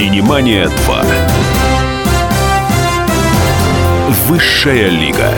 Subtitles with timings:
[0.00, 1.04] Синемания 2.
[4.28, 5.34] Высшая лига.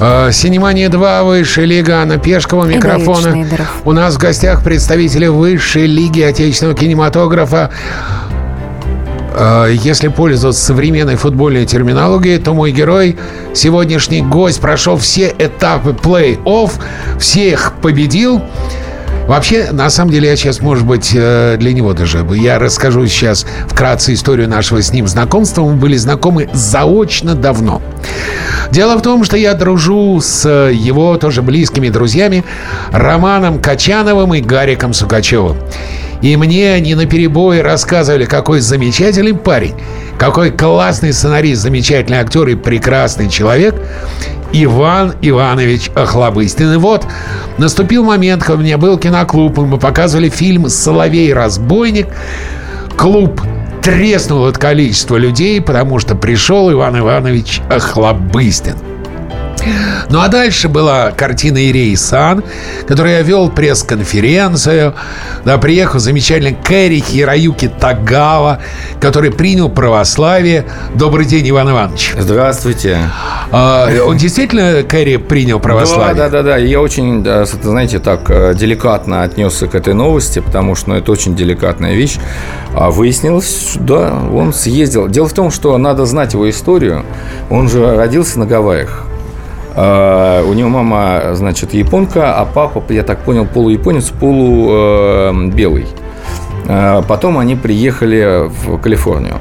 [0.00, 3.46] А, Синемания 2, Высшая лига, Анна Пешкова, микрофона.
[3.84, 7.70] У нас в гостях представители Высшей лиги отечественного кинематографа.
[9.38, 13.18] А, Если пользоваться современной футбольной терминологией, то мой герой,
[13.54, 16.70] сегодняшний гость, прошел все этапы плей-офф,
[17.18, 18.40] всех победил.
[19.28, 22.24] Вообще, на самом деле, я сейчас, может быть, э, для него даже...
[22.34, 25.62] Я расскажу сейчас вкратце историю нашего с ним знакомства.
[25.62, 27.82] Мы были знакомы заочно давно.
[28.70, 32.44] Дело в том, что я дружу с его тоже близкими друзьями
[32.90, 35.56] Романом Качановым и Гариком Сукачевым.
[36.22, 39.74] И мне они на перебой рассказывали, какой замечательный парень,
[40.18, 43.74] какой классный сценарист, замечательный актер и прекрасный человек
[44.52, 46.72] Иван Иванович Охлобыстин.
[46.72, 47.06] И вот
[47.58, 52.06] наступил момент, когда у меня был киноклуб, и мы показывали фильм «Соловей-разбойник».
[52.96, 53.42] Клуб
[53.82, 58.76] треснул от количества людей, потому что пришел Иван Иванович Охлобыстин.
[60.08, 62.44] Ну а дальше была картина Ирей Сан,
[62.86, 64.94] которой я вел пресс-конференцию.
[65.44, 68.60] Да, приехал замечательный Кэри Хироюки Тагава,
[69.00, 70.66] который принял православие.
[70.94, 72.14] Добрый день, Иван Иванович.
[72.18, 72.98] Здравствуйте.
[73.50, 76.14] А, он действительно, Кэри, принял православие?
[76.14, 76.56] Да, да, да, да.
[76.56, 81.10] Я очень, да, знаете, так э, деликатно отнесся к этой новости, потому что ну, это
[81.12, 82.18] очень деликатная вещь.
[82.74, 85.08] А выяснилось, да, он съездил.
[85.08, 87.04] Дело в том, что надо знать его историю.
[87.50, 89.06] Он же родился на Гавайях.
[89.76, 95.86] Uh, у него мама, значит, японка, а папа, я так понял, полуяпонец, полубелый.
[96.64, 99.36] Uh, uh, потом они приехали в Калифорнию.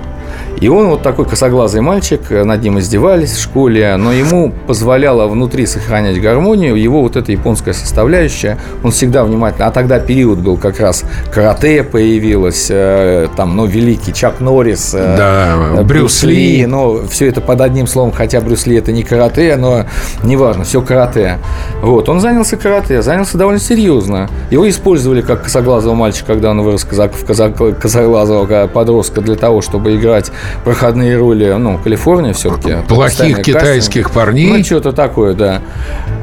[0.62, 5.66] И он вот такой косоглазый мальчик, над ним издевались в школе, но ему позволяло внутри
[5.66, 8.58] сохранять гармонию его вот эта японская составляющая.
[8.84, 14.14] Он всегда внимательно, а тогда период был как раз карате появилось, э, там, ну, великий
[14.14, 16.36] Чак Норрис, э, да, Брюс Ли.
[16.36, 19.86] Ли, но все это под одним словом, хотя Брюс Ли это не карате, но
[20.24, 21.40] неважно, все карате.
[21.82, 24.30] Вот, он занялся карате, занялся довольно серьезно.
[24.52, 30.32] Его использовали как косоглазого мальчика, когда он вырос в косоглазого подростка для того, чтобы играть
[30.64, 32.76] проходные роли, ну, Калифорния все-таки.
[32.88, 34.12] Плохих китайских кастинг.
[34.12, 34.58] парней.
[34.58, 35.62] Ну, что-то такое, да.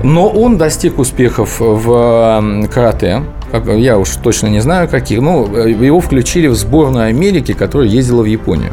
[0.02, 3.22] Но он достиг успехов в карате.
[3.76, 5.20] Я уж точно не знаю, каких.
[5.20, 8.72] Ну, его включили в сборную Америки, которая ездила в Японию.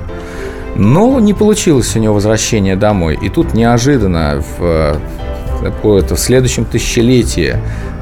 [0.75, 3.19] Но не получилось у него возвращение домой.
[3.21, 4.97] И тут неожиданно в,
[5.61, 7.57] это, в следующем тысячелетии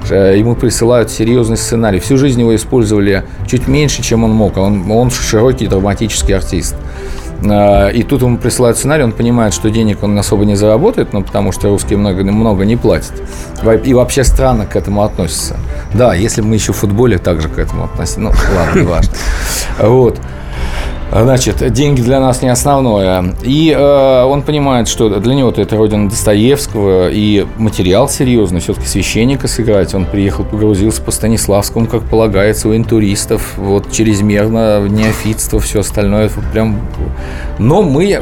[0.10, 2.00] ему присылают серьезный сценарий.
[2.00, 4.58] Всю жизнь его использовали чуть меньше, чем он мог.
[4.58, 6.76] Он, он широкий драматический артист.
[7.42, 11.52] И тут ему присылают сценарий, он понимает, что денег он особо не заработает, ну, потому
[11.52, 13.14] что русские много, много не платят.
[13.84, 15.56] И вообще странно к этому относятся.
[15.94, 18.18] Да, если мы еще в футболе также к этому относились.
[18.18, 19.14] Ну, ладно, не важно.
[19.80, 20.20] Вот.
[21.10, 23.34] Значит, деньги для нас не основное.
[23.42, 29.48] И э, он понимает, что для него это родина Достоевского, и материал серьезный, все-таки священника
[29.48, 29.96] сыграть.
[29.96, 36.30] Он приехал, погрузился по Станиславскому, как полагается, у интуристов, вот чрезмерно неофитство, все остальное.
[36.52, 36.82] Прям...
[37.58, 38.22] Но мы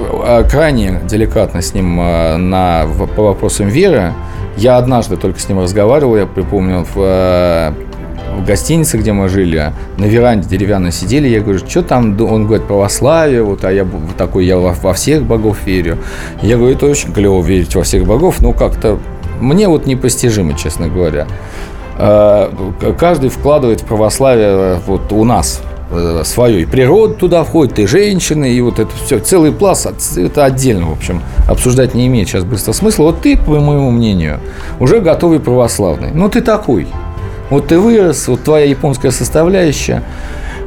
[0.49, 2.85] крайне деликатно с ним на,
[3.15, 4.13] по вопросам веры.
[4.57, 7.73] Я однажды только с ним разговаривал, я припомню, в
[8.35, 12.67] в гостинице, где мы жили, на веранде деревянно сидели, я говорю, что там, он говорит,
[12.67, 13.87] православие, вот, а я
[14.17, 15.97] такой, я во, во всех богов верю.
[16.41, 18.99] Я говорю, это очень клево верить во всех богов, но как-то
[19.39, 21.27] мне вот непостижимо, честно говоря.
[22.99, 25.61] Каждый вкладывает в православие вот у нас
[26.23, 26.61] свое.
[26.61, 29.19] И природа туда входит, и женщины, и вот это все.
[29.19, 29.87] Целый пласт,
[30.17, 33.03] это отдельно, в общем, обсуждать не имеет сейчас быстро смысла.
[33.03, 34.39] Вот ты, по моему мнению,
[34.79, 36.09] уже готовый православный.
[36.13, 36.87] Ну, ты такой.
[37.49, 40.03] Вот ты вырос, вот твоя японская составляющая.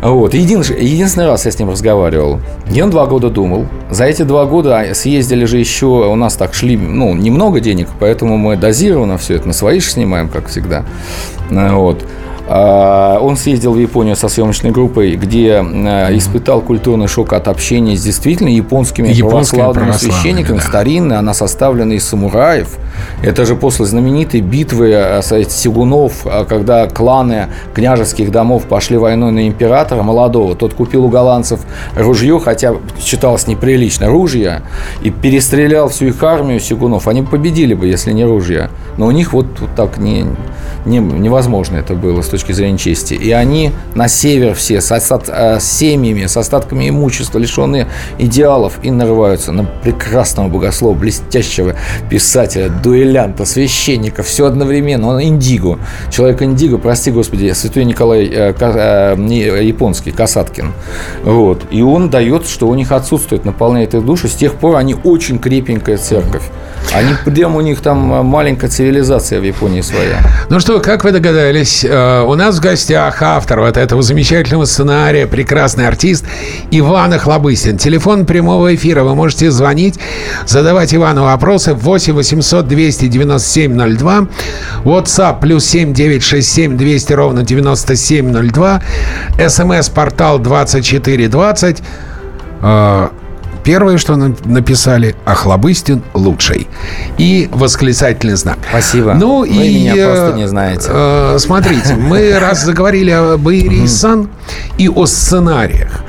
[0.01, 0.33] Вот.
[0.33, 2.41] Единственный, единственный раз я с ним разговаривал.
[2.81, 3.67] Он два года думал.
[3.91, 8.37] За эти два года съездили же еще, у нас так шли, ну, немного денег, поэтому
[8.37, 10.85] мы дозированно все это на свои же снимаем, как всегда.
[11.51, 12.05] Вот.
[12.49, 18.49] Он съездил в Японию со съемочной группой, где испытал культурный шок от общения с действительно
[18.49, 20.63] японскими, японскими православными священниками, да.
[20.63, 22.79] старинной, она составлена из самураев.
[23.23, 30.55] Это же после знаменитой битвы сигунов, когда кланы княжеских домов пошли войной на императора молодого.
[30.55, 31.61] Тот купил у голландцев
[31.97, 34.63] ружье, хотя считалось неприлично ружье,
[35.03, 37.09] и перестрелял всю их армию сигунов.
[37.09, 38.71] Они победили бы, если не ружья.
[38.97, 40.25] Но у них вот, вот так не,
[40.85, 43.15] не, невозможно это было с точки зрения чести.
[43.15, 47.87] И они на север все с, остат, э, с семьями, с остатками имущества, лишенные
[48.19, 51.75] идеалов, и нарываются на прекрасного богослова, блестящего
[52.11, 55.09] писателя, дуэлянта, священника, все одновременно.
[55.09, 55.79] Он индиго.
[56.11, 60.73] Человек индиго, прости господи, святой Николай э, э, японский, Касаткин.
[61.25, 61.63] Вот.
[61.71, 64.29] И он дает, что у них отсутствует, наполняет их душу.
[64.29, 66.43] С тех пор они очень крепенькая церковь.
[66.95, 70.21] Они прям у них там маленькая цивилизация в Японии своя.
[70.49, 75.27] Ну что, как вы догадались, э, у нас в гостях автор вот этого замечательного сценария,
[75.27, 76.27] прекрасный артист
[76.71, 77.79] Иван Охлобыстин.
[77.79, 79.03] Телефон прямого эфира.
[79.03, 79.99] Вы можете звонить,
[80.47, 84.27] задавать Ивану вопросы 8 800 297 02.
[84.85, 88.83] WhatsApp плюс 7 967 200 ровно 9702.
[89.49, 91.83] СМС-портал 2420.
[93.69, 96.67] Первое, что написали, Охлобыстин лучший.
[97.19, 98.57] И восклицательный знак.
[98.71, 99.13] Спасибо.
[99.13, 100.89] Ну Вы и, меня просто не знаете.
[100.89, 104.31] Э, смотрите, мы раз заговорили об Ире Сан
[104.79, 106.03] и о сценариях.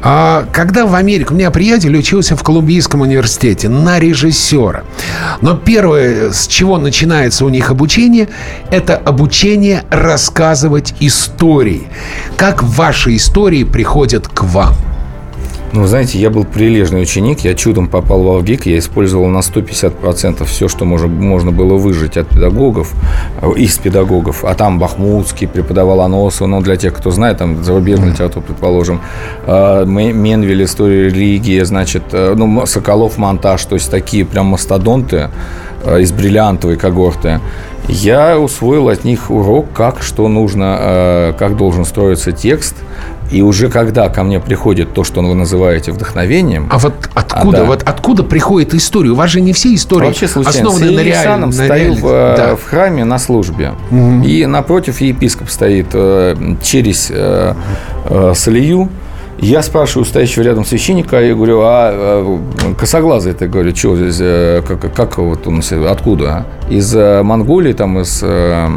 [0.00, 1.30] А когда в Америке...
[1.30, 4.84] У меня приятель учился в Колумбийском университете на режиссера.
[5.40, 8.28] Но первое, с чего начинается у них обучение,
[8.70, 11.88] это обучение рассказывать истории.
[12.36, 14.76] Как ваши истории приходят к вам.
[15.72, 20.44] Ну, знаете, я был прилежный ученик, я чудом попал в Алгик, я использовал на 150%
[20.44, 22.94] все, что можно, можно было выжить от педагогов,
[23.42, 28.12] э, из педагогов, а там Бахмутский преподавал Аносу, ну, для тех, кто знает, там, зарубежную
[28.12, 29.00] литературу, предположим,
[29.46, 35.30] э, Менвель, история религии, значит, э, ну, Соколов, монтаж, то есть такие прям мастодонты
[35.84, 37.40] из бриллиантовой когорты.
[37.86, 42.74] Я усвоил от них урок, как, что нужно, как должен строиться текст,
[43.30, 46.68] и уже когда ко мне приходит то, что вы называете вдохновением.
[46.70, 47.64] А вот откуда, а, да.
[47.64, 49.10] вот откуда приходит история?
[49.10, 50.68] У вас же не все истории Вообще случайно.
[50.68, 51.52] основаны на реальном.
[51.52, 52.56] стою в, э, да.
[52.56, 53.72] в храме на службе.
[53.90, 54.24] Угу.
[54.24, 57.54] И напротив епископ стоит э, через э,
[58.04, 58.88] э, Салию.
[59.38, 64.62] Я спрашиваю стоящего рядом священника, я говорю, а, а косоглазый, ты говорю, что здесь, э,
[64.66, 66.46] как, как вот он, откуда?
[66.68, 66.72] А?
[66.72, 68.68] Из э, Монголии, там, из э,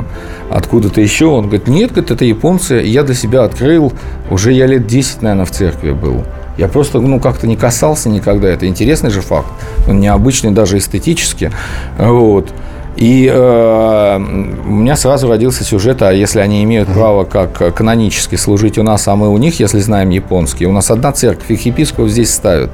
[0.49, 1.27] откуда-то еще?
[1.27, 2.75] Он говорит, нет, говорит, это японцы.
[2.85, 3.93] Я для себя открыл,
[4.29, 6.25] уже я лет 10, наверное, в церкви был.
[6.57, 8.49] Я просто, ну, как-то не касался никогда.
[8.49, 9.47] Это интересный же факт.
[9.87, 11.51] Он необычный даже эстетически.
[11.97, 12.49] Вот.
[12.99, 18.77] И э, у меня сразу родился сюжет, а если они имеют право как канонически служить
[18.77, 22.09] у нас, а мы у них, если знаем японский, у нас одна церковь, их епископов
[22.09, 22.71] здесь ставят.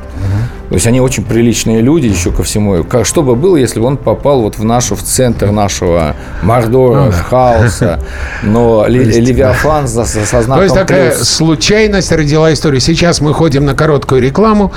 [0.69, 2.85] То есть они очень приличные люди еще ко всему.
[3.03, 7.11] Что бы было, если бы он попал вот в нашу, в центр нашего Мордора, ну,
[7.11, 7.17] да.
[7.17, 7.99] хаоса,
[8.43, 12.81] но Левиафан со знаком То есть такая случайность родила историю.
[12.81, 14.71] Сейчас мы ходим на короткую рекламу,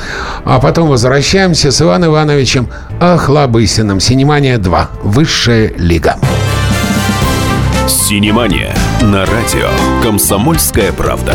[0.44, 2.69] а потом возвращаемся с Иваном Ивановичем
[3.00, 4.00] Ахлобысиным.
[4.00, 4.90] Синемания 2.
[5.02, 6.17] Высшая лига.
[7.87, 9.69] Синемания на радио
[10.02, 11.35] «Комсомольская правда».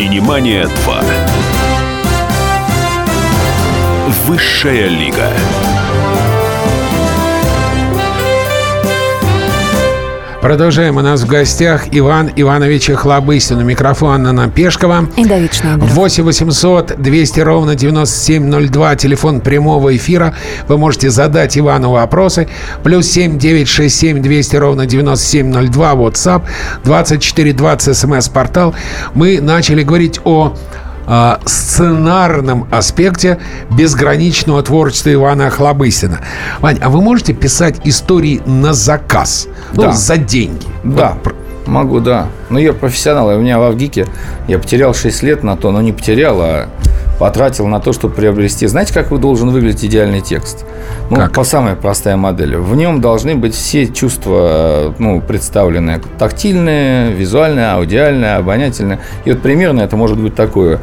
[0.00, 1.04] Синемания 2.
[4.24, 5.30] Высшая лига.
[10.40, 10.96] Продолжаем.
[10.96, 13.58] У нас в гостях Иван Иванович Хлобыстин.
[13.58, 15.06] У микрофона Анна Пешкова.
[15.18, 15.86] И Давид Шнайдер.
[15.86, 18.96] 8 800 200 ровно 9702.
[18.96, 20.34] Телефон прямого эфира.
[20.66, 22.48] Вы можете задать Ивану вопросы.
[22.82, 25.92] Плюс 7 967 200 ровно 9702.
[25.92, 26.42] WhatsApp.
[26.84, 28.74] 2420 смс-портал.
[29.12, 30.54] Мы начали говорить о
[31.44, 33.38] сценарном аспекте
[33.70, 36.20] безграничного творчества Ивана Охлобыстина.
[36.60, 39.48] Вань, а вы можете писать истории на заказ?
[39.72, 39.92] Ну, да.
[39.92, 40.66] за деньги?
[40.84, 41.16] Да.
[41.24, 41.34] Вот.
[41.66, 42.26] Могу, да.
[42.48, 43.28] Но я профессионал.
[43.28, 44.06] У меня в Авгике
[44.48, 46.68] я потерял 6 лет на то, но не потерял, а
[47.20, 48.66] потратил на то, чтобы приобрести.
[48.66, 50.64] Знаете, как вы должен выглядеть идеальный текст?
[51.10, 51.32] Ну, как?
[51.32, 52.56] по самой простой модели.
[52.56, 56.00] В нем должны быть все чувства ну, представлены.
[56.18, 59.00] Тактильные, визуальные, аудиальные, обонятельные.
[59.26, 60.80] И вот примерно это может быть такое.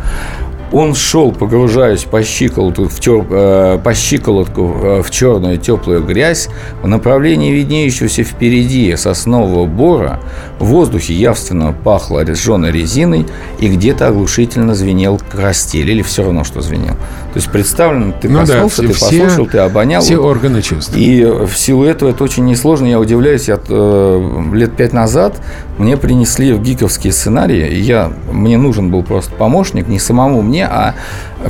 [0.72, 3.26] Он шел, погружаясь по щиколотку в, тер...
[3.30, 6.50] Э, по щиколотку э, в черную теплую грязь
[6.82, 10.20] в направлении виднеющегося впереди соснового бора.
[10.60, 13.26] В воздухе явственно пахло сжженной резиной
[13.60, 15.90] и где-то оглушительно звенел крастель.
[15.90, 16.96] Или все равно, что звенел.
[16.96, 20.02] То есть представлен, ты ну проснулся, да, все, ты послушал, ты обонял.
[20.02, 20.94] Все органы чувств.
[20.96, 22.88] И в силу этого это очень несложно.
[22.88, 25.36] Я удивляюсь, я э, лет пять назад
[25.78, 30.66] мне принесли в гиковские сценарии, и я, мне нужен был просто помощник, не самому мне,
[30.66, 30.96] а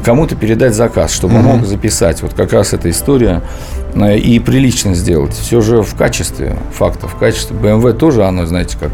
[0.03, 3.41] кому-то передать заказ, чтобы он мог записать вот как раз эта история
[3.95, 5.33] э, и прилично сделать.
[5.33, 8.91] Все же в качестве фактов, в качестве BMW тоже оно, знаете, как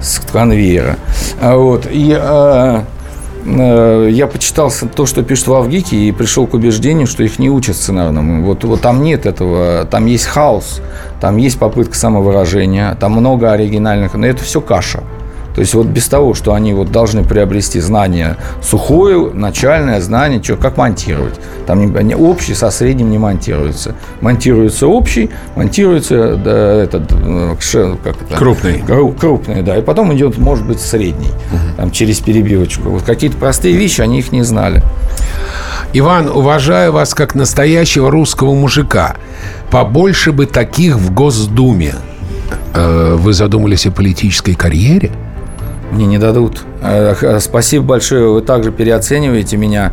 [0.00, 0.96] с конвейера.
[1.40, 1.86] А вот.
[1.90, 2.84] И а,
[3.46, 7.76] я почитал то, что пишут в Авгике, и пришел к убеждению, что их не учат
[7.76, 8.44] сценарному.
[8.44, 10.80] Вот, вот там нет этого, там есть хаос,
[11.20, 15.02] там есть попытка самовыражения, там много оригинальных, но это все каша.
[15.56, 20.56] То есть вот без того, что они вот должны приобрести знание сухое, начальное знание, что,
[20.56, 21.32] как монтировать.
[21.66, 23.94] Там не, общий со средним не монтируется.
[24.20, 28.84] Монтируется общий, монтируется да, этот, как это, крупный.
[29.18, 29.78] Крупный, да.
[29.78, 31.76] И потом идет, может быть, средний, угу.
[31.78, 32.90] там, через перебивочку.
[32.90, 34.82] Вот какие-то простые вещи, они их не знали.
[35.94, 39.16] Иван, уважаю вас как настоящего русского мужика.
[39.70, 41.94] Побольше бы таких в Госдуме.
[42.74, 45.12] Э, вы задумались о политической карьере?
[45.90, 46.62] Мне не дадут.
[46.82, 49.92] Э, спасибо большое, вы также переоцениваете меня.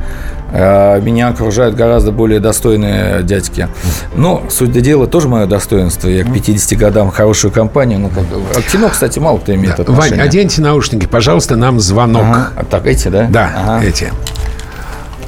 [0.52, 3.68] Э, меня окружают гораздо более достойные дядьки.
[4.16, 6.08] Но, суть дела, тоже мое достоинство.
[6.08, 8.00] Я к 50 годам хорошую компанию.
[8.00, 8.24] Ну, как...
[8.56, 9.84] А кино, кстати, мало кто имеет да.
[9.84, 10.18] отношение.
[10.20, 12.24] Вань, оденьте наушники, пожалуйста, нам звонок.
[12.24, 12.48] Ага.
[12.56, 13.28] А так, эти, да?
[13.30, 13.86] Да, ага.
[13.86, 14.12] эти.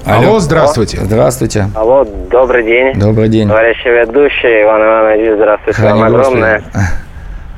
[0.05, 0.99] Алло, Алло, здравствуйте.
[1.01, 1.69] Здравствуйте.
[1.73, 2.93] Алло, добрый день.
[2.99, 3.47] Добрый день.
[3.47, 6.63] Товарищи ведущие, Иван Иванович, здравствуйте Храни вам огромное.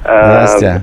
[0.03, 0.81] Здравствуйте.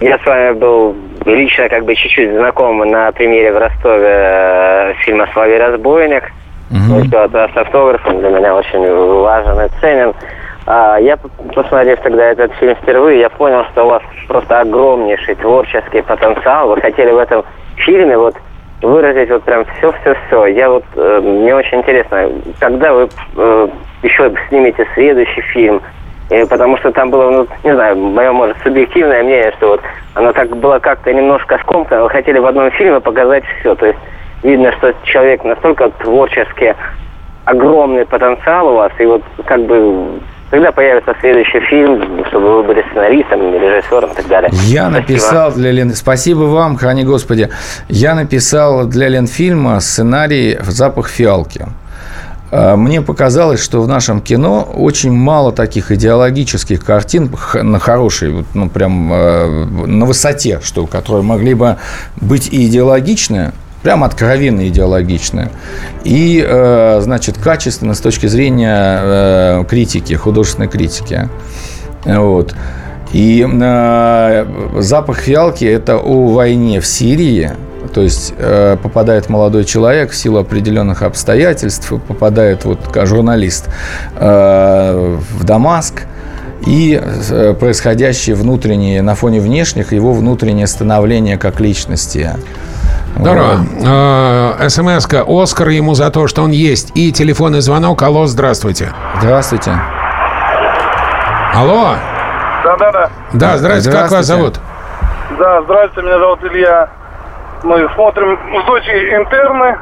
[0.00, 5.28] Я с вами был лично как бы чуть-чуть знаком на примере в Ростове э, фильма
[5.32, 6.24] «Славий разбойник».
[6.70, 7.00] Угу.
[7.00, 8.86] Вот, с автографом для меня очень
[9.22, 10.14] важен и ценен.
[10.66, 11.16] А, я,
[11.54, 16.68] посмотрев тогда этот фильм впервые, я понял, что у вас просто огромнейший творческий потенциал.
[16.68, 17.42] Вы хотели в этом
[17.76, 18.36] фильме вот
[18.82, 20.46] выразить вот прям все-все-все.
[20.46, 23.68] Я вот, э, мне очень интересно, когда вы э,
[24.02, 25.80] еще снимете следующий фильм,
[26.30, 29.80] и потому что там было, ну, не знаю, мое, может, субъективное мнение, что вот
[30.14, 32.02] оно так было как-то немножко скомкано.
[32.02, 33.74] Вы хотели в одном фильме показать все.
[33.74, 33.98] То есть
[34.42, 36.74] видно, что человек настолько творчески
[37.44, 40.20] огромный потенциал у вас, и вот как бы
[40.50, 44.50] когда появится следующий фильм, чтобы вы были сценаристом, режиссером и так далее?
[44.52, 44.90] Я Спасибо.
[44.90, 45.90] написал для Лен...
[45.90, 47.50] Спасибо вам, храни Господи.
[47.88, 51.66] Я написал для Ленфильма сценарий «Запах фиалки».
[52.50, 58.68] А, мне показалось, что в нашем кино очень мало таких идеологических картин на хорошей, ну,
[58.68, 61.76] прям э, на высоте, что, которые могли бы
[62.16, 63.52] быть и идеологичные,
[63.82, 65.50] прям откровенно идеологичные,
[66.04, 71.28] и, э, значит, качественно с точки зрения э, критики, художественной критики.
[72.04, 72.54] Вот.
[73.12, 73.46] И
[74.78, 77.52] запах фиалки– это о войне в Сирии–
[77.92, 83.68] то есть э, попадает молодой человек в силу определенных обстоятельств, попадает вот как журналист
[84.16, 86.02] э, в Дамаск,
[86.66, 92.32] и э, происходящее внутреннее, на фоне внешних, его внутреннее становление как личности.
[93.16, 93.56] Здорово.
[93.56, 94.72] Вот.
[94.72, 95.24] смс -ка.
[95.26, 96.92] Оскар ему за то, что он есть.
[96.94, 98.02] И телефонный звонок.
[98.02, 98.92] Алло, здравствуйте.
[99.20, 99.72] Здравствуйте.
[101.54, 101.94] Алло.
[102.64, 103.10] Да-да-да.
[103.32, 103.98] Да, здравствуйте.
[103.98, 104.60] Как вас зовут?
[105.38, 106.08] Да, здравствуйте.
[106.08, 106.88] Меня зовут Илья.
[107.62, 109.76] Мы смотрим с дочей интерны.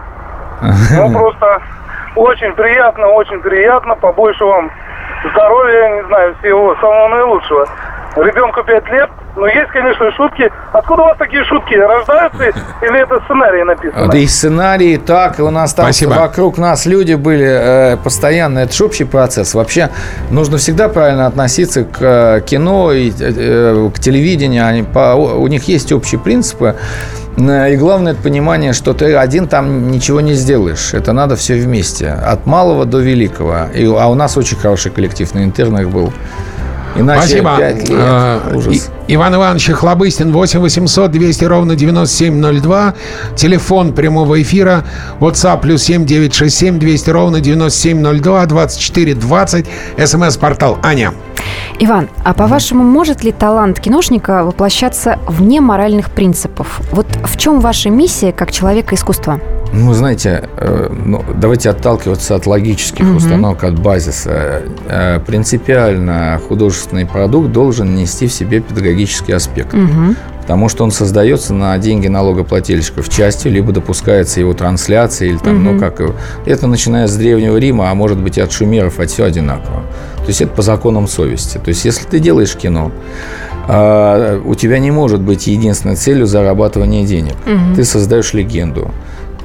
[0.97, 1.61] Ну, просто
[2.15, 3.95] очень приятно, очень приятно.
[3.97, 4.71] Побольше вам
[5.31, 7.67] здоровья, не знаю, всего самого наилучшего.
[8.17, 10.51] Ребенку 5 лет, но есть, конечно, шутки.
[10.73, 11.75] Откуда у вас такие шутки?
[11.75, 12.45] Рождаются
[12.81, 14.09] или это сценарий написано?
[14.09, 16.15] Да и сценарии так, и у нас там Спасибо.
[16.15, 18.61] вокруг нас люди были э, постоянно.
[18.61, 19.53] Это же общий процесс.
[19.53, 19.91] Вообще
[20.31, 24.67] нужно всегда правильно относиться к э, кино и э, к телевидению.
[24.67, 26.77] Они, по, у них есть общие принципы.
[27.37, 30.95] Э, и главное это понимание, что ты один там ничего не сделаешь.
[30.95, 32.09] Это надо все вместе.
[32.09, 33.69] От малого до великого.
[33.75, 36.13] И, а у нас очень хороший коллектив на интернах был.
[36.97, 37.57] Иначе Спасибо.
[37.59, 37.99] 5 лет.
[38.01, 38.91] А, Ужас.
[39.09, 42.95] Иван Иванович Хлобыстин, 8 800 200 ровно 9702.
[43.37, 44.85] Телефон прямого эфира.
[45.21, 49.67] WhatsApp плюс 7 967 200 ровно 9702 24 20.
[50.05, 50.79] СМС-портал.
[50.83, 51.13] Аня.
[51.79, 56.81] Иван, а по-вашему, может ли талант киношника воплощаться вне моральных принципов?
[56.91, 59.41] Вот в чем ваша миссия как человека искусства?
[59.73, 63.17] Ну, знаете, э, ну, давайте отталкиваться от логических угу.
[63.17, 64.63] установок, от базиса.
[64.89, 69.75] Э, принципиально художественный продукт должен нести в себе педагогический аспект.
[69.75, 70.17] Угу.
[70.43, 75.73] потому что он создается на деньги налогоплательщиков частью, либо допускается его трансляция, или там, угу.
[75.73, 76.01] ну как,
[76.47, 79.83] это начиная с Древнего Рима, а может быть и от шумеров, от все одинаково.
[80.19, 81.59] То есть это по законам совести.
[81.59, 82.93] То есть если ты делаешь кино,
[83.69, 87.35] а, у тебя не может быть единственной целью зарабатывания денег.
[87.47, 87.77] Угу.
[87.77, 88.93] Ты создаешь легенду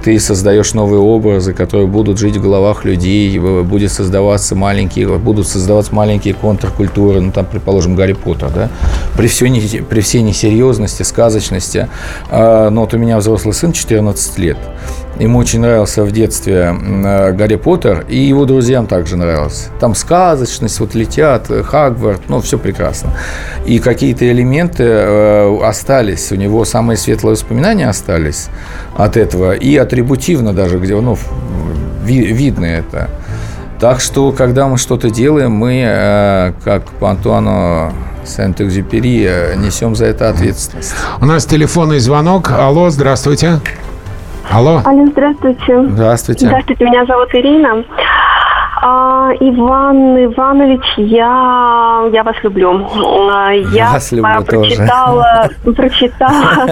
[0.03, 5.93] ты создаешь новые образы, которые будут жить в головах людей, будет создаваться маленькие, будут создаваться
[5.93, 8.69] маленькие контркультуры, ну там, предположим, Гарри Поттер, да,
[9.15, 9.45] при, все,
[9.83, 11.89] при всей несерьезности, сказочности.
[12.29, 14.57] А, но вот у меня взрослый сын 14 лет,
[15.21, 19.67] Ему очень нравился в детстве э, Гарри Поттер, и его друзьям также нравилось.
[19.79, 23.11] Там сказочность, вот летят, э, Хагвард, ну, все прекрасно.
[23.67, 28.47] И какие-то элементы э, остались, у него самые светлые воспоминания остались
[28.97, 31.15] от этого, и атрибутивно даже, где, ну,
[32.03, 33.07] видно это.
[33.79, 37.93] Так что, когда мы что-то делаем, мы, как по Антуану
[38.25, 40.93] Сент-Экзюпери, несем за это ответственность.
[41.19, 42.51] У нас телефонный звонок.
[42.51, 43.59] Алло, здравствуйте.
[44.51, 44.81] Алло.
[44.83, 45.83] Алло, здравствуйте.
[45.89, 46.45] Здравствуйте.
[46.47, 47.85] Здравствуйте, меня зовут Ирина.
[48.83, 52.87] А, Иван Иванович, я, я вас люблю.
[53.31, 55.75] А, я вас люблю прочитала, тоже.
[55.75, 56.65] прочитала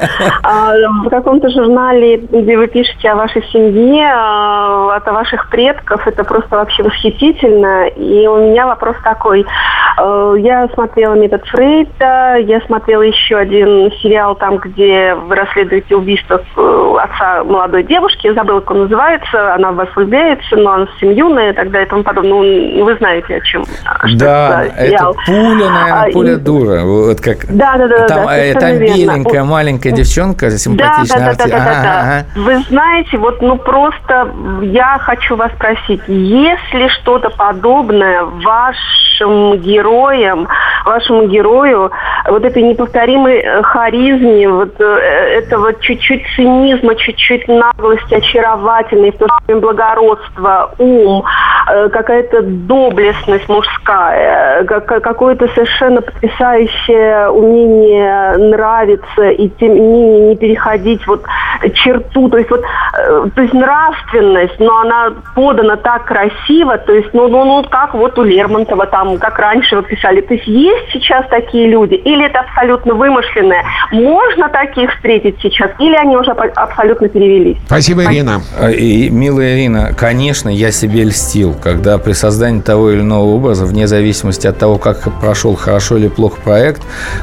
[0.44, 0.74] а,
[1.06, 6.08] в каком-то журнале, где вы пишете о вашей семье, а, о ваших предков.
[6.08, 7.88] Это просто вообще восхитительно.
[7.90, 9.46] И у меня вопрос такой.
[9.98, 16.96] Я смотрела «Метод Фрейда», я смотрела еще один сериал там, где вы расследуете убийство э,
[17.02, 18.28] отца молодой девушки.
[18.28, 19.54] Я забыла, как он называется.
[19.56, 22.74] Она в вас влюбляется, но она семья юная, тогда это тому подобное.
[22.76, 23.66] Ну, вы знаете, о чем.
[24.16, 26.36] Да, это пуля, наверное, а, пуля и...
[26.38, 26.82] дура.
[26.84, 27.46] Вот как...
[27.50, 28.08] Да, да, да.
[28.08, 31.36] Там, да, там беленькая, маленькая девчонка, симпатичная.
[31.36, 32.42] Да, да, да, да, да, да.
[32.42, 38.24] Вы знаете, вот, ну, просто я хочу вас спросить, если что-то подобное
[39.20, 40.48] вашим героям,
[40.86, 41.92] вашему герою,
[42.28, 49.26] вот этой неповторимой э, харизме, вот э, этого чуть-чуть цинизма, чуть-чуть наглости, очаровательной, в то
[49.26, 51.24] же время благородства, ум,
[51.92, 61.24] какая-то доблестность мужская, какое-то совершенно потрясающее умение нравиться и тем не менее не переходить вот
[61.74, 67.10] черту, то есть вот, э, то есть нравственность, но она подана так красиво, то есть,
[67.14, 70.92] ну, ну, ну, как вот у Лермонтова там, как раньше вы писали, то есть есть
[70.94, 73.64] сейчас такие люди, или это абсолютно вымышленное?
[73.92, 77.58] Можно таких встретить сейчас, или они уже абсолютно перевелись?
[77.66, 78.42] Спасибо, Ирина.
[78.60, 83.66] А, и, милая Ирина, конечно, я себе льстил, когда при создании того или иного образа,
[83.66, 86.82] вне зависимости от того, как прошел хорошо или плохо проект,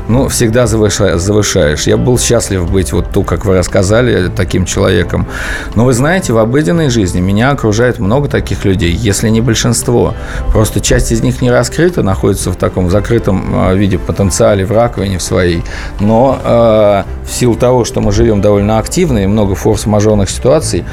[0.09, 1.87] ну, всегда завышаешь.
[1.87, 5.27] Я был счастлив быть вот то, как вы рассказали, таким человеком.
[5.75, 10.15] Но вы знаете, в обыденной жизни меня окружает много таких людей, если не большинство.
[10.53, 15.19] Просто часть из них не раскрыта, находится в таком закрытом а, виде потенциале в раковине
[15.19, 15.63] в своей.
[16.01, 20.85] Но э, в силу того, что мы живем довольно активно и много форс-мажорных ситуаций,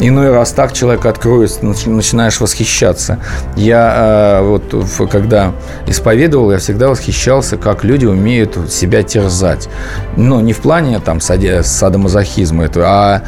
[0.00, 3.18] иной раз так человек откроется, начинаешь восхищаться.
[3.56, 5.52] Я э, вот когда
[5.86, 9.68] исповедовал, я всегда восхищался, как люди умеют себя терзать.
[10.16, 13.22] Ну, не в плане там садомазохизма, это, а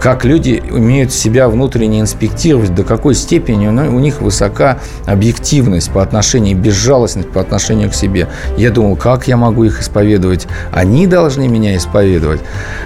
[0.00, 6.39] как люди умеют себя внутренне инспектировать, до какой степени у них высока объективность по отношению,
[6.54, 8.28] безжалостность по отношению к себе.
[8.56, 10.46] Я думал, как я могу их исповедовать?
[10.72, 12.40] Они должны меня исповедовать.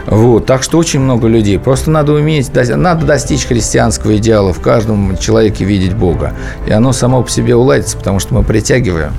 [0.07, 0.47] Вот.
[0.47, 1.59] Так что очень много людей.
[1.59, 6.35] Просто надо уметь, надо достичь христианского идеала, в каждом человеке видеть Бога.
[6.67, 9.13] И оно само по себе уладится, потому что мы притягиваем.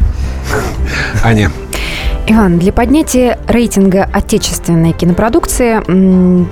[1.23, 1.51] Аня.
[2.27, 5.83] Иван, для поднятия рейтинга отечественной кинопродукции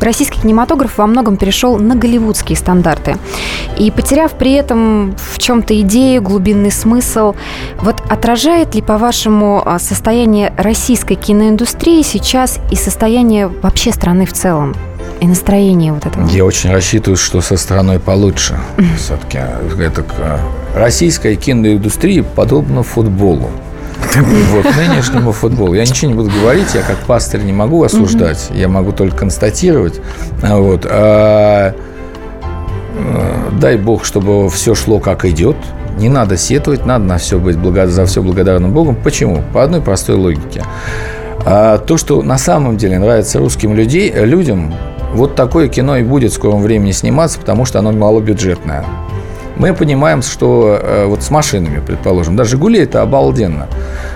[0.03, 3.17] российский кинематограф во многом перешел на голливудские стандарты.
[3.79, 7.33] И потеряв при этом в чем-то идею, глубинный смысл,
[7.79, 14.75] вот отражает ли, по-вашему, а, состояние российской киноиндустрии сейчас и состояние вообще страны в целом?
[15.21, 16.27] и настроение вот этого?
[16.27, 18.59] Я очень рассчитываю, что со страной получше.
[18.97, 20.03] Все-таки это
[20.75, 23.49] российская киноиндустрия подобна футболу.
[24.15, 25.73] Вот, нынешнему футболу.
[25.73, 30.01] Я ничего не буду говорить, я как пастырь не могу осуждать, я могу только констатировать.
[30.41, 30.85] Вот.
[30.89, 31.73] А,
[33.59, 35.55] дай бог, чтобы все шло как идет.
[35.97, 37.87] Не надо сетовать, надо на все быть благо...
[37.87, 38.95] за все благодарным Богом.
[38.95, 39.43] Почему?
[39.53, 40.63] По одной простой логике.
[41.45, 44.73] А то, что на самом деле нравится русским людей, людям,
[45.13, 48.85] вот такое кино и будет в скором времени сниматься, потому что оно малобюджетное.
[49.55, 53.67] Мы понимаем, что э, вот с машинами, предположим, даже «Жигули»– это обалденно.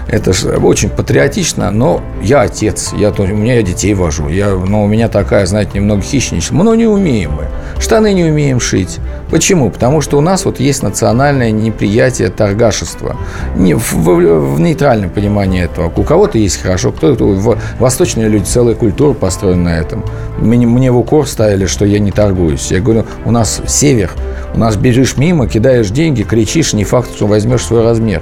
[0.08, 4.84] Это же очень патриотично, но я отец, я, у меня я детей вожу, я, но
[4.84, 6.56] у меня такая, знаете, немного хищничество.
[6.56, 7.48] Мы ну, не умеем мы.
[7.82, 9.00] Штаны не умеем шить.
[9.30, 9.70] Почему?
[9.70, 13.18] Потому что у нас вот есть национальное неприятие торгашества.
[13.56, 15.92] Не, в, в, в нейтральном понимании этого.
[15.96, 17.58] У кого-то есть хорошо, кто-то...
[17.80, 20.04] Восточные люди, целая культура построена на этом.
[20.40, 22.72] Мне, мне в укор ставили, что я не торгуюсь.
[22.72, 24.12] Я говорю, у нас север,
[24.54, 28.22] у нас бежишь мимо, кидаешь деньги, кричишь, не факт, что возьмешь свой размер.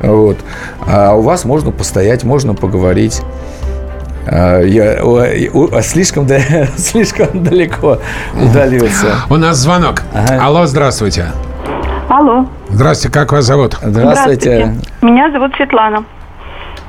[0.00, 0.38] Вот.
[0.86, 3.22] А у вас можно постоять, можно поговорить.
[4.26, 6.28] А, я о, слишком,
[6.76, 7.98] слишком далеко
[8.40, 9.16] удалился.
[9.28, 10.02] У нас звонок.
[10.14, 10.44] Ага.
[10.44, 11.26] Алло, здравствуйте.
[12.08, 12.46] Алло.
[12.68, 13.78] Здравствуйте, как вас зовут?
[13.82, 14.66] Здравствуйте.
[14.66, 14.90] Здравствуйте.
[15.00, 16.04] Меня зовут Светлана.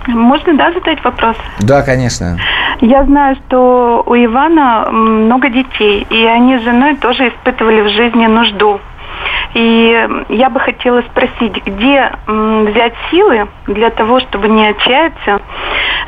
[0.08, 1.38] Можно, да, задать вопрос?
[1.60, 2.38] Да, конечно.
[2.82, 8.26] Я знаю, что у Ивана много детей, и они с женой тоже испытывали в жизни
[8.26, 8.80] нужду.
[9.54, 15.42] И я бы хотела спросить, где взять силы для того, чтобы не отчаяться,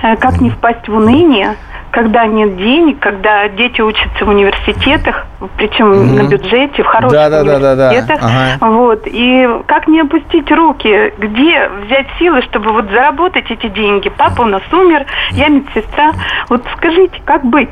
[0.02, 1.56] э, как не впасть в уныние,
[1.96, 6.24] когда нет денег, когда дети учатся в университетах, причем mm-hmm.
[6.24, 8.20] на бюджете, в хороших да, да, университетах.
[8.20, 8.74] Да, да, ага.
[8.74, 9.04] Вот.
[9.06, 14.10] И как не опустить руки, где взять силы, чтобы вот заработать эти деньги?
[14.10, 16.12] Папа у нас умер, я медсестра.
[16.50, 17.70] Вот скажите, как быть?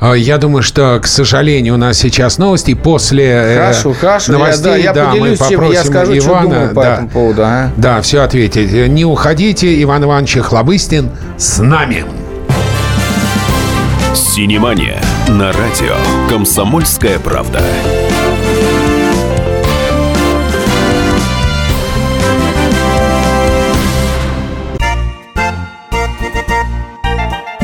[0.00, 2.74] А, я думаю, что, к сожалению, у нас сейчас новости.
[2.74, 6.82] После э, хорошо, хорошо, новостей я, да, я да, мы попросим я скажу, Ивана по
[6.82, 7.42] да, этому поводу.
[7.44, 7.70] А?
[7.76, 8.88] Да, все ответить.
[8.88, 12.04] Не уходите, Иван Иванович Хлобыстин с нами.
[14.14, 15.96] Синемания на радио
[16.28, 17.60] «Комсомольская правда».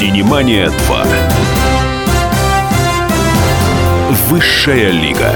[0.00, 1.06] «Синемания 2».
[4.30, 5.34] Высшая лига.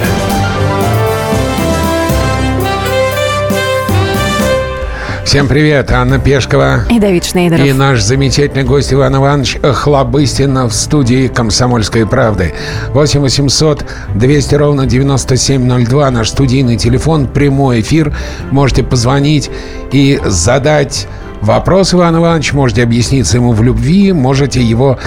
[5.27, 6.87] Всем привет, Анна Пешкова.
[6.89, 7.67] И Давид Шнейдеров.
[7.67, 12.55] И наш замечательный гость Иван Иванович Хлобыстин в студии «Комсомольской правды».
[12.95, 18.17] 8 800 200 ровно 9702, наш студийный телефон, прямой эфир.
[18.51, 19.51] Можете позвонить
[19.93, 21.07] и задать
[21.45, 24.99] Вопрос, Иван Иванович, можете объясниться ему в любви, можете его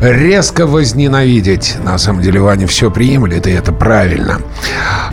[0.00, 1.76] резко возненавидеть.
[1.84, 4.40] На самом деле Ваня все приемлет, и это правильно.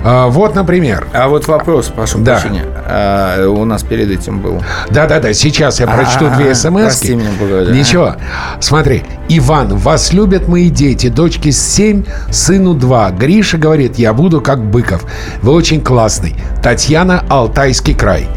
[0.02, 1.08] А, вот, например.
[1.12, 2.40] А вот вопрос, прошу да.
[2.40, 2.64] прощения.
[2.86, 4.64] А, у нас перед этим был.
[4.90, 8.16] Да-да-да, сейчас я прочту А-а-а, две смс Прости меня, Бога, Ничего.
[8.62, 9.04] Смотри.
[9.28, 11.10] Иван, вас любят мои дети.
[11.10, 13.12] Дочке 7, сыну 2.
[13.12, 15.04] Гриша говорит, я буду как Быков.
[15.42, 16.34] Вы очень классный.
[16.64, 18.30] Татьяна, Алтайский край.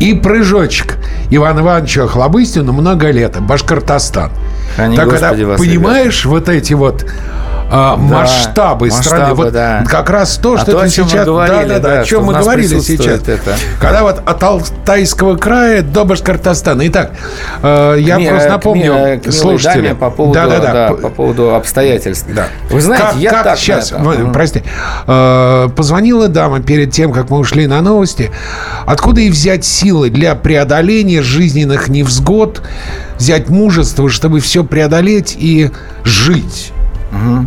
[0.00, 0.96] И прыжочек.
[1.30, 3.40] Иван Ивановичу Охлобыстину много лет.
[3.40, 4.30] Башкортостан.
[4.76, 6.28] Храни так когда понимаешь ребята.
[6.28, 7.06] вот эти вот
[7.70, 9.34] да, масштабы, масштабы страны.
[9.34, 9.84] Вот да.
[9.86, 11.26] как раз то, а что то, ты сейчас...
[11.26, 13.20] Говорили, да, да, да, о чем мы говорили сейчас.
[13.28, 13.54] Это.
[13.80, 16.86] Когда вот от Алтайского края до Башкортостана.
[16.88, 17.12] Итак,
[17.62, 19.96] э, я Кми, просто напомню к, слушателям.
[19.96, 22.26] По поводу, да, да, да, да, по, по поводу обстоятельств.
[22.34, 22.48] Да.
[22.70, 24.30] Вы знаете, как, я как так сейчас, это...
[24.32, 24.62] прости,
[25.06, 28.30] э, позвонила дама перед тем, как мы ушли на новости.
[28.86, 32.62] Откуда и взять силы для преодоления жизненных невзгод,
[33.18, 35.70] взять мужество, чтобы все преодолеть и
[36.04, 36.72] жить?
[37.12, 37.46] Угу.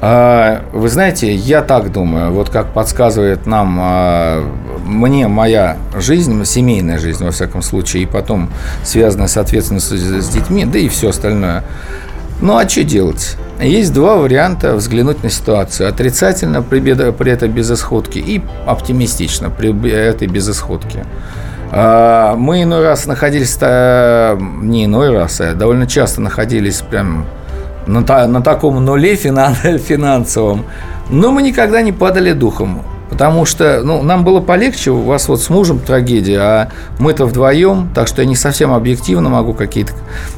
[0.00, 4.50] Вы знаете, я так думаю, вот как подсказывает нам, а,
[4.86, 8.50] мне моя жизнь, семейная жизнь, во всяком случае, и потом
[8.82, 11.64] связанная, с, с детьми, да и все остальное.
[12.40, 13.36] Ну, а что делать?
[13.60, 15.90] Есть два варианта взглянуть на ситуацию.
[15.90, 21.04] Отрицательно при, при этой безысходке и оптимистично при этой безысходке.
[21.72, 27.26] А, мы иной раз находились, не иной раз, а довольно часто находились прям
[27.90, 30.64] на, та, на таком нуле финан, финансовом.
[31.10, 32.82] Но мы никогда не падали духом.
[33.10, 36.68] Потому что ну, нам было полегче, у вас вот с мужем трагедия, а
[37.00, 39.92] мы-то вдвоем, так что я не совсем объективно могу какие-то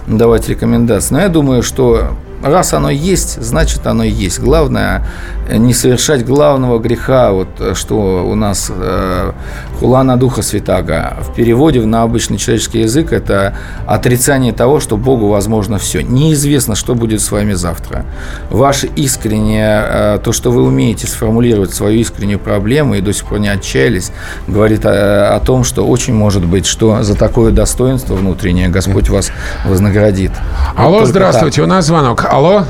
[0.06, 1.14] давать рекомендации.
[1.14, 2.12] Но я думаю, что
[2.42, 4.40] раз оно есть, значит оно есть.
[4.40, 5.06] Главное
[5.50, 9.32] не совершать главного греха, вот что у нас э,
[9.78, 11.16] хулана духа святаго.
[11.20, 13.54] В переводе на обычный человеческий язык это
[13.86, 16.02] отрицание того, что Богу возможно все.
[16.02, 18.04] Неизвестно, что будет с вами завтра.
[18.50, 23.40] Ваше искреннее, э, то, что вы умеете сформулировать свою искреннюю проблему и до сих пор
[23.40, 24.12] не отчаялись,
[24.46, 29.32] говорит о, о том, что очень может быть, что за такое достоинство внутреннее Господь вас
[29.64, 30.32] вознаградит.
[30.76, 31.64] Алло, вот здравствуйте, так.
[31.64, 32.26] у нас звонок.
[32.32, 32.62] Алло.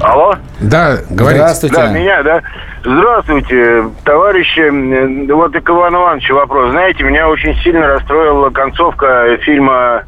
[0.00, 0.34] Алло?
[0.60, 1.42] Да, говорите.
[1.42, 1.76] Здравствуйте.
[1.76, 2.42] Да, меня, да.
[2.82, 5.30] Здравствуйте, товарищи.
[5.30, 6.72] Вот и к Ивану Ивановичу вопрос.
[6.72, 10.02] Знаете, меня очень сильно расстроила концовка фильма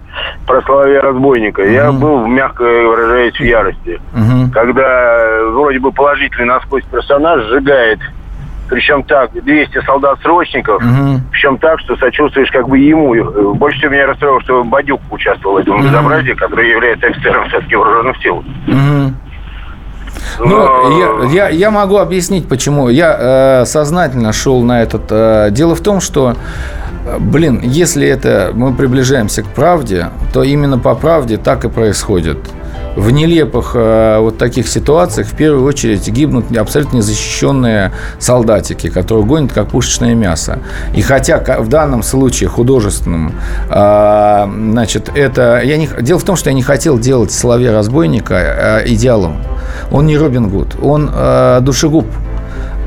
[0.48, 1.62] про Соловья Разбойника.
[1.62, 1.72] Mm-hmm.
[1.72, 4.00] Я был, мягко выражаясь, в ярости.
[4.14, 4.50] Mm-hmm.
[4.50, 8.00] Когда вроде бы положительный насквозь персонаж сжигает
[8.70, 11.20] причем так, 200 солдат-срочников, угу.
[11.33, 13.54] причем так, что сочувствуешь как бы ему.
[13.54, 15.85] Больше всего меня расстроило, что Бадюк участвовал в этом угу.
[15.85, 18.37] безобразии, который является офицером все-таки вооруженных сил.
[18.37, 19.14] Угу.
[20.38, 22.88] Ну, я, я, я могу объяснить, почему.
[22.88, 25.02] Я э, сознательно шел на этот.
[25.11, 26.37] Э, дело в том, что,
[27.06, 32.38] э, блин, если это мы приближаемся к правде, то именно по правде так и происходит
[32.96, 39.53] в нелепых э, вот таких ситуациях в первую очередь гибнут абсолютно незащищенные солдатики, которые гонят
[39.53, 40.59] как пушечное мясо.
[40.94, 43.35] И хотя в данном случае художественном,
[43.68, 45.61] э, значит, это...
[45.64, 49.37] Я не, дело в том, что я не хотел делать Соловья-разбойника э, идеалом.
[49.90, 51.11] Он не Робин Гуд, он
[51.62, 52.07] душегуб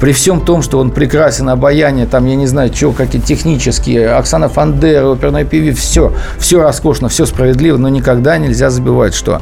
[0.04, 4.50] при всем том, что он прекрасен, обаяние, там, я не знаю, что, какие технические, Оксана
[4.50, 9.40] Фандера, оперная пиви, все, все роскошно, все справедливо, но никогда нельзя забывать, что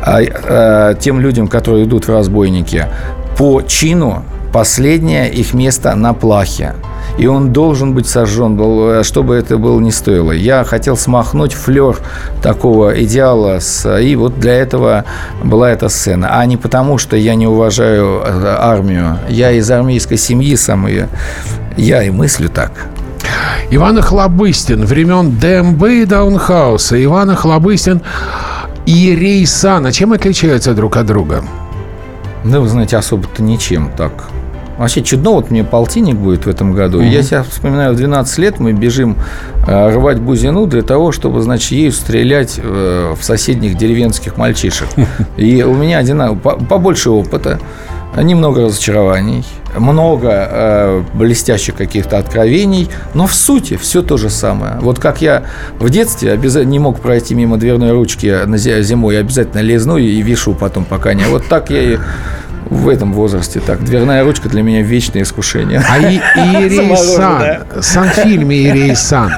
[0.00, 2.86] а, а, тем людям, которые идут в разбойники,
[3.36, 6.76] по чину последнее их место на плахе
[7.18, 10.32] и он должен быть сожжен, э, чтобы это было не стоило.
[10.32, 11.98] Я хотел смахнуть флер
[12.42, 15.04] такого идеала, с, и вот для этого
[15.42, 16.38] была эта сцена.
[16.38, 19.18] А не потому, что я не уважаю э, армию.
[19.28, 21.04] Я из армейской семьи сам, и
[21.76, 22.72] я и мыслю так.
[23.70, 27.02] Иван Охлобыстин, времен ДМБ и Даунхауса.
[27.02, 28.02] Иван Охлобыстин
[28.84, 29.86] и Рейсан.
[29.86, 31.42] А чем отличаются друг от друга?
[32.44, 34.12] Да, вы знаете, особо-то ничем так.
[34.78, 37.00] Вообще чудно, вот мне полтинник будет в этом году.
[37.00, 37.08] Mm-hmm.
[37.08, 39.16] Я себя вспоминаю, в 12 лет мы бежим
[39.66, 44.88] э, рвать бузину для того, чтобы, значит, ею стрелять э, в соседних деревенских мальчишек.
[45.36, 47.58] И у меня один, побольше опыта,
[48.22, 49.44] немного разочарований,
[49.76, 54.78] много э, блестящих каких-то откровений, но в сути все то же самое.
[54.80, 55.44] Вот как я
[55.78, 60.54] в детстве обязательно не мог пройти мимо дверной ручки на зимой, обязательно лезну и вишу
[60.54, 61.24] потом пока не.
[61.24, 61.98] Вот так я и
[62.70, 63.84] в этом возрасте так.
[63.84, 65.82] Дверная ручка для меня вечное искушение.
[65.88, 67.42] А и, Ирей Сан,
[67.80, 69.32] Сан-фильме Ирей Сан,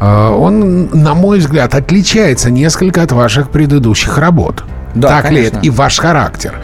[0.00, 4.64] э, он, на мой взгляд, отличается несколько от ваших предыдущих работ.
[4.94, 5.42] Да, так конечно.
[5.42, 5.58] ли это?
[5.60, 6.54] И ваш характер.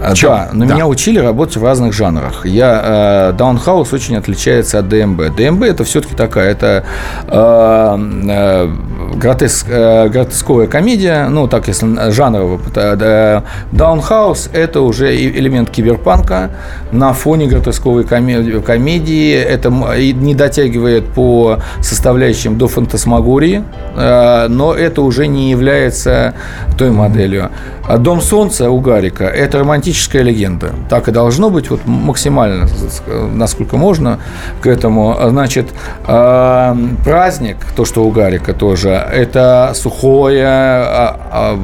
[0.00, 0.30] А, Чем?
[0.30, 0.74] Да, но да.
[0.74, 2.46] меня учили работать в разных жанрах.
[2.46, 5.36] Я Даунхаус э, очень отличается от ДМБ.
[5.36, 6.84] ДМБ это все-таки такая, это
[7.28, 8.68] э, э,
[9.14, 12.60] гротеск, э, гротесковая комедия, ну так если жанрово.
[13.72, 16.50] Даунхаус это уже элемент киберпанка
[16.92, 19.34] на фоне гротесковой комедии.
[19.34, 23.64] Это не дотягивает по составляющим до фантасмагории,
[23.96, 26.34] э, но это уже не является
[26.78, 27.50] той моделью.
[27.86, 29.58] А Дом солнца у Гарика– это
[29.90, 30.72] романтическая легенда.
[30.88, 32.68] Так и должно быть, вот максимально,
[33.34, 34.18] насколько можно
[34.60, 35.16] к этому.
[35.28, 35.66] Значит,
[36.06, 41.58] а, праздник, то, что у Гарика тоже, это сухое, а,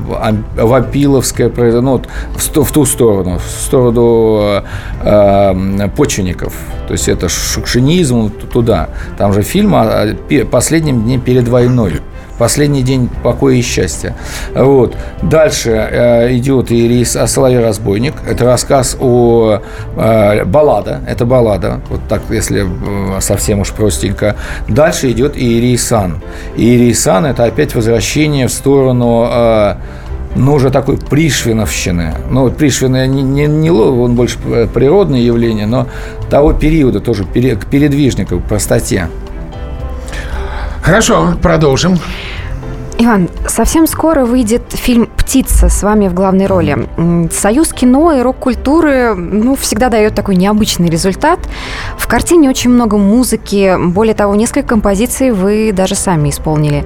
[0.56, 2.02] вампиловское, ну,
[2.34, 4.62] в ту сторону, в сторону
[5.96, 6.52] почвенников.
[6.86, 8.88] То есть это шукшинизм туда.
[9.18, 10.14] Там же фильм о
[10.50, 12.00] последнем дне перед войной.
[12.38, 14.14] Последний день покоя и счастья.
[14.54, 14.96] Вот.
[15.22, 18.14] Дальше э, идет Ирис о Соловей разбойник.
[18.28, 19.60] Это рассказ о
[19.96, 21.00] э, баллада.
[21.08, 21.80] Это баллада.
[21.88, 24.36] Вот так, если э, совсем уж простенько.
[24.68, 26.20] Дальше идет Ирисан.
[26.56, 29.74] Ирисан– это опять возвращение в сторону э,
[30.36, 32.14] ну, уже такой пришвиновщины.
[32.30, 34.38] Ну, Пришвин не, не, не он больше
[34.72, 35.86] природное явление, но
[36.30, 39.08] того периода тоже, к передвижнику, к простоте.
[40.86, 41.98] Хорошо, продолжим.
[42.96, 46.88] Иван, совсем скоро выйдет фильм «Птица» с вами в главной роли.
[47.32, 51.40] Союз кино и рок-культуры ну, всегда дает такой необычный результат.
[51.98, 53.74] В картине очень много музыки.
[53.76, 56.84] Более того, несколько композиций вы даже сами исполнили.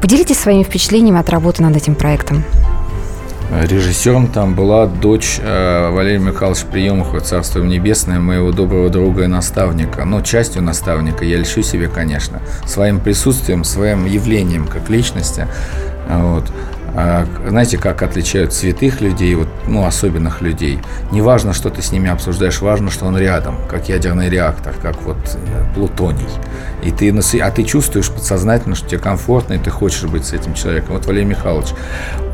[0.00, 2.44] Поделитесь своими впечатлениями от работы над этим проектом.
[3.50, 10.04] Режиссером там была дочь э, Валерия Михайловича Приемухова, царство небесное, моего доброго друга и наставника.
[10.04, 15.46] Но частью наставника я льщу себе, конечно, своим присутствием, своим явлением как личности.
[16.08, 16.50] Вот.
[16.96, 20.78] А, знаете, как отличают святых людей, вот, ну, особенных людей.
[21.10, 25.02] Не важно, что ты с ними обсуждаешь, важно, что он рядом, как ядерный реактор, как
[25.02, 26.28] вот э, плутоний.
[26.84, 30.54] И ты, а ты чувствуешь подсознательно, что тебе комфортно, и ты хочешь быть с этим
[30.54, 30.94] человеком.
[30.94, 31.70] Вот Валерий Михайлович,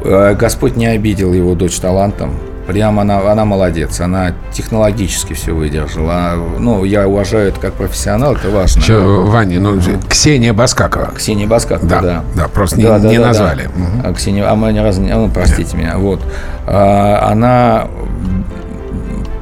[0.04, 6.34] э, Господь не обидел его дочь талантом, Прям она, она молодец, она технологически все выдержала.
[6.58, 8.80] Ну, я уважаю это как профессионал, это важно.
[8.82, 11.12] Че, Ваня, ну, Ксения Баскакова.
[11.16, 12.00] Ксения Баскакова, да.
[12.00, 13.68] Да, да просто да, не, да, не да, назвали.
[14.02, 14.08] Да.
[14.08, 14.14] Угу.
[14.16, 16.20] Ксения, а мы не раз, ну, простите меня, вот.
[16.66, 17.88] А, она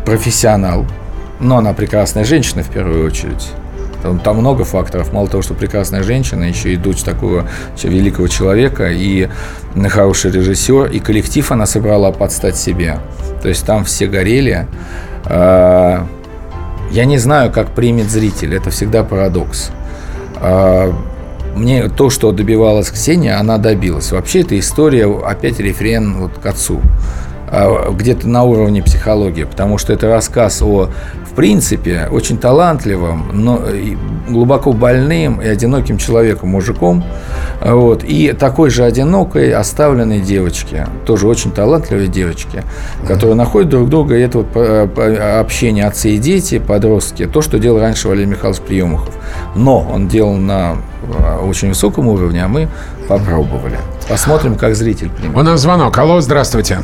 [0.06, 0.86] профессионал,
[1.38, 3.52] но она прекрасная женщина в первую очередь.
[4.02, 5.12] Там, там много факторов.
[5.12, 7.48] Мало того, что прекрасная женщина, еще и дочь такого
[7.82, 9.28] великого человека, и
[9.88, 12.98] хороший режиссер, и коллектив она собрала под стать себе.
[13.42, 14.66] То есть там все горели.
[15.24, 16.06] А,
[16.90, 18.54] я не знаю, как примет зритель.
[18.54, 19.70] Это всегда парадокс.
[20.36, 20.92] А,
[21.54, 24.12] мне то, что добивалась Ксения, она добилась.
[24.12, 26.80] Вообще, эта история, опять рефрен вот к отцу.
[27.50, 30.90] А, где-то на уровне психологии, потому что это рассказ о,
[31.38, 33.62] принципе, очень талантливым, но
[34.28, 37.04] глубоко больным и одиноким человеком, мужиком,
[37.64, 42.64] вот, и такой же одинокой оставленной девочке, тоже очень талантливой девочке,
[43.06, 44.48] которые находят друг друга, и это вот
[45.40, 49.14] общение отцы и дети, подростки, то, что делал раньше Валерий Михайлович Приемухов.
[49.54, 50.78] Но он делал на
[51.20, 52.66] а, очень высоком уровне, а мы
[53.08, 53.78] попробовали.
[54.08, 55.36] Посмотрим, как зритель примет.
[55.36, 55.96] У нас звонок.
[55.98, 56.78] Алло, здравствуйте.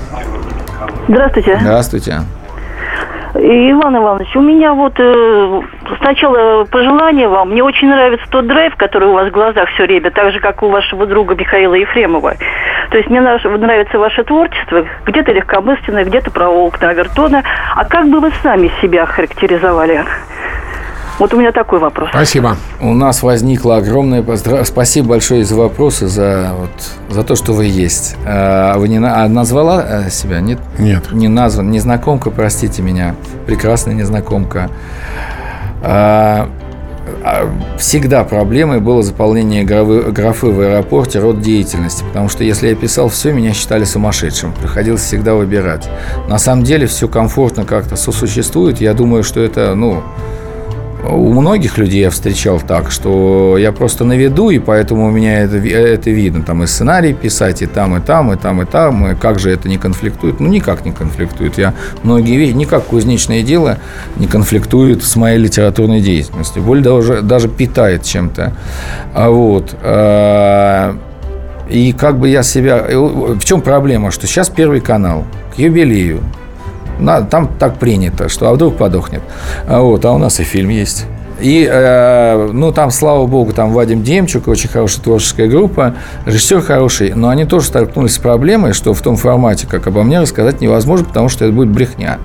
[1.08, 1.58] Здравствуйте.
[1.60, 2.20] Здравствуйте.
[3.36, 5.62] Иван Иванович, у меня вот э,
[6.00, 7.50] сначала пожелание вам.
[7.50, 10.62] Мне очень нравится тот драйв, который у вас в глазах все время, так же, как
[10.62, 12.34] у вашего друга Михаила Ефремова.
[12.90, 17.42] То есть мне нравится ваше творчество, где-то легкомысленное, где-то про окна Авертона.
[17.74, 20.04] А как бы вы сами себя характеризовали?
[21.18, 22.08] Вот у меня такой вопрос.
[22.10, 22.56] Спасибо.
[22.80, 24.24] У нас возникло огромное...
[24.64, 28.16] Спасибо большое за вопросы, за, вот, за то, что вы есть.
[28.26, 30.40] А вы не а назвала э, себя?
[30.40, 30.58] Нет?
[30.78, 31.12] Нет.
[31.12, 31.70] Не назван.
[31.70, 33.14] Незнакомка, простите меня.
[33.46, 34.70] Прекрасная незнакомка.
[35.82, 36.48] А,
[37.22, 37.48] а
[37.78, 43.08] всегда проблемой было заполнение графы, графы в аэропорте род деятельности, потому что если я писал
[43.08, 44.52] все, меня считали сумасшедшим.
[44.52, 45.88] Приходилось всегда выбирать.
[46.28, 48.80] На самом деле все комфортно как-то сосуществует.
[48.80, 50.02] Я думаю, что это, ну,
[51.08, 55.40] у многих людей я встречал так, что я просто на виду, и поэтому у меня
[55.40, 56.42] это, это видно.
[56.42, 59.10] Там и сценарий писать, и там, и там, и там, и там.
[59.10, 60.40] И как же это не конфликтует?
[60.40, 61.58] Ну, никак не конфликтует.
[61.58, 63.78] Я многие вещи, никак кузнечное дело
[64.16, 66.62] не конфликтует с моей литературной деятельностью.
[66.62, 68.52] Более даже, даже питает чем-то.
[69.14, 69.76] А вот.
[69.82, 70.96] А,
[71.68, 72.84] и как бы я себя...
[72.88, 74.10] В чем проблема?
[74.10, 76.20] Что сейчас Первый канал к юбилею
[77.30, 79.22] там так принято, что а вдруг подохнет.
[79.66, 81.06] А, вот, а у нас и фильм есть.
[81.40, 85.94] И, э, ну, там, слава богу, там Вадим Демчук, очень хорошая творческая группа,
[86.26, 90.20] режиссер хороший, но они тоже столкнулись с проблемой, что в том формате, как обо мне,
[90.20, 92.18] рассказать невозможно, потому что это будет брехня.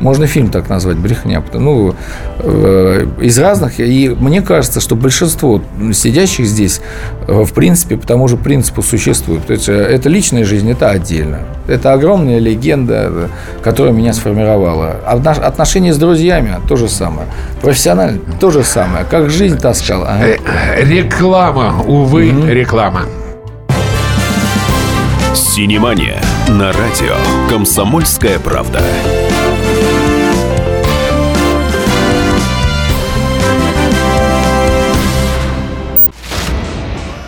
[0.00, 1.42] Можно фильм так назвать, брехня.
[1.52, 1.94] Ну,
[2.38, 3.80] э, из разных.
[3.80, 6.80] И мне кажется, что большинство сидящих здесь,
[7.26, 9.46] э, в принципе, по тому же принципу существуют.
[9.46, 11.40] То есть, э, это личная жизнь, это отдельно.
[11.66, 13.30] Это огромная легенда,
[13.62, 14.96] которая меня сформировала.
[15.06, 17.26] Отношения с друзьями– то же самое.
[17.62, 19.04] Профессионально– то же самое.
[19.10, 20.08] Как жизнь таскала.
[20.08, 20.36] Ага.
[20.82, 22.52] Реклама, увы, mm-hmm.
[22.52, 23.02] реклама.
[25.34, 27.14] Синемания на радио
[27.48, 28.80] «Комсомольская правда».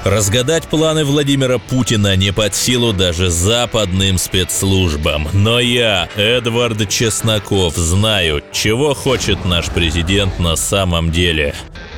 [0.09, 5.29] Разгадать планы Владимира Путина не под силу даже западным спецслужбам.
[5.35, 11.55] Но я, Эдвард Чесноков, знаю, чего хочет наш президент на самом деле.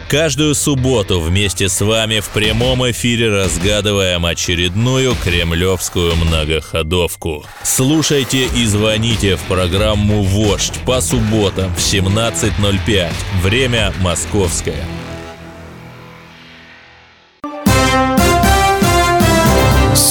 [0.08, 7.44] Каждую субботу вместе с вами в прямом эфире разгадываем очередную кремлевскую многоходовку.
[7.62, 13.12] Слушайте и звоните в программу «Вождь» по субботам в 17.05.
[13.40, 14.84] Время московское.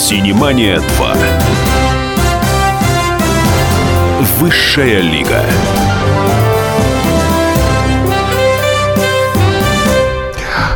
[0.10, 1.16] Синемания 2.
[4.40, 5.44] Высшая лига.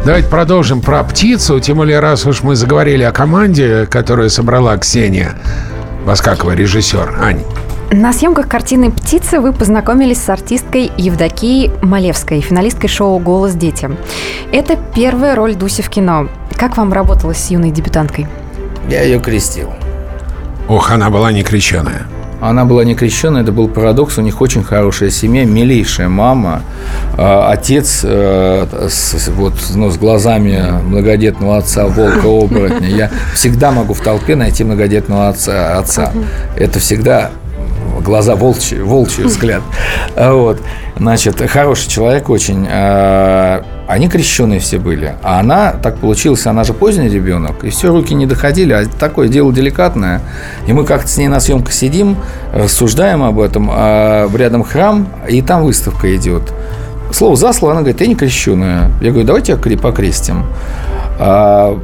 [0.05, 1.59] Давайте продолжим про птицу.
[1.59, 5.33] Тем более, раз уж мы заговорили о команде, которую собрала Ксения
[6.05, 7.17] Баскакова, режиссер.
[7.19, 7.41] Ань.
[7.91, 13.89] На съемках картины «Птицы» вы познакомились с артисткой Евдокией Малевской, финалисткой шоу «Голос дети».
[14.51, 16.27] Это первая роль Дуси в кино.
[16.55, 18.27] Как вам работалось с юной дебютанткой?
[18.89, 19.71] Я ее крестил.
[20.67, 22.07] Ох, она была не крещеная.
[22.43, 24.17] Она была не крещенная, это был парадокс.
[24.17, 26.61] У них очень хорошая семья, милейшая мама.
[27.17, 32.89] А, отец э, с, вот, ну, с глазами многодетного отца, волка, оборотня.
[32.89, 35.79] Я всегда могу в толпе найти многодетного отца.
[35.79, 36.11] отца.
[36.57, 37.31] Это всегда
[38.01, 39.61] глаза волчий, волчий взгляд.
[40.17, 40.59] Вот.
[40.97, 42.67] Значит, хороший человек очень.
[42.69, 45.15] А, они крещенные все были.
[45.23, 49.27] А она, так получилось, она же поздний ребенок, и все, руки не доходили, а такое
[49.27, 50.21] дело деликатное.
[50.67, 52.17] И мы как-то с ней на съемках сидим,
[52.53, 56.53] рассуждаем об этом, а рядом храм, и там выставка идет.
[57.11, 58.89] Слово за слово, она говорит, я не крещенная.
[59.01, 60.45] Я говорю, давайте покрестим.
[61.19, 61.79] А,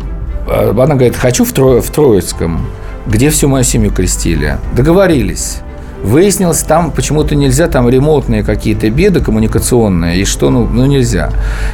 [0.48, 2.66] а она говорит, хочу в, Тро, в Троицком,
[3.06, 4.58] где всю мою семью крестили.
[4.76, 5.60] Договорились.
[6.04, 11.30] Выяснилось, там почему-то нельзя, там ремонтные какие-то беды коммуникационные, и что, ну, ну нельзя.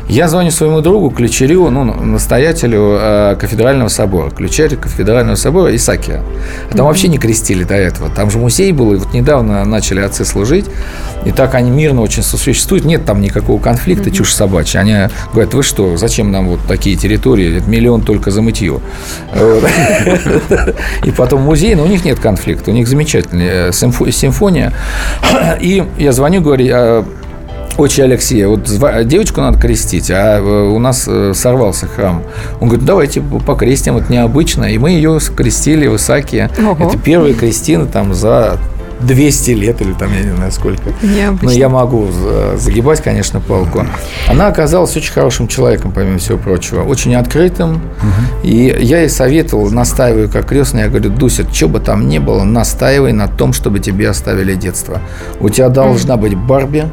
[0.09, 6.23] Я звоню своему другу, ключарю, ну, настоятелю э, кафедрального собора, ключарь кафедрального собора Исакия.
[6.23, 6.83] А там mm-hmm.
[6.83, 8.09] вообще не крестили до этого.
[8.09, 10.65] Там же музей был, и вот недавно начали отцы служить,
[11.23, 14.15] и так они мирно очень сосуществуют, нет там никакого конфликта, mm-hmm.
[14.15, 14.79] чушь собачья.
[14.79, 14.95] Они
[15.33, 18.79] говорят, вы что, зачем нам вот такие территории, это миллион только за мытье.
[21.03, 24.14] И потом музей, но у них нет конфликта, у них замечательный симфония.
[25.61, 27.05] И я звоню, говорю, «А,
[27.77, 28.69] Отче Алексея, вот
[29.05, 32.23] девочку надо крестить, а э, у нас э, сорвался храм.
[32.61, 34.65] Он говорит, давайте покрестим, это необычно.
[34.65, 36.49] И мы ее крестили в Исаке.
[36.57, 36.87] Ого.
[36.87, 38.57] Это первые крестины там за
[39.01, 40.93] 200 лет или там, я не знаю сколько.
[41.01, 41.47] Необычно.
[41.47, 42.07] Но я могу
[42.55, 43.85] загибать, конечно, палку.
[44.29, 46.83] Она оказалась очень хорошим человеком, помимо всего прочего.
[46.83, 47.75] Очень открытым.
[47.75, 47.81] Угу.
[48.43, 52.43] И я ей советовал, настаиваю как крестный, я говорю, Дуся, что бы там ни было,
[52.43, 54.99] настаивай на том, чтобы тебе оставили детство.
[55.39, 56.85] У тебя должна быть Барби,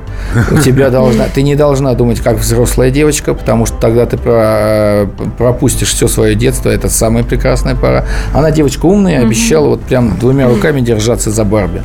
[0.51, 1.25] у тебя должна...
[1.35, 5.07] Ты не должна думать, как взрослая девочка, потому что тогда ты про,
[5.39, 6.69] пропустишь все свое детство.
[6.69, 8.05] Это самая прекрасная пора.
[8.35, 11.83] Она девочка умная, обещала вот прям двумя руками держаться за Барби.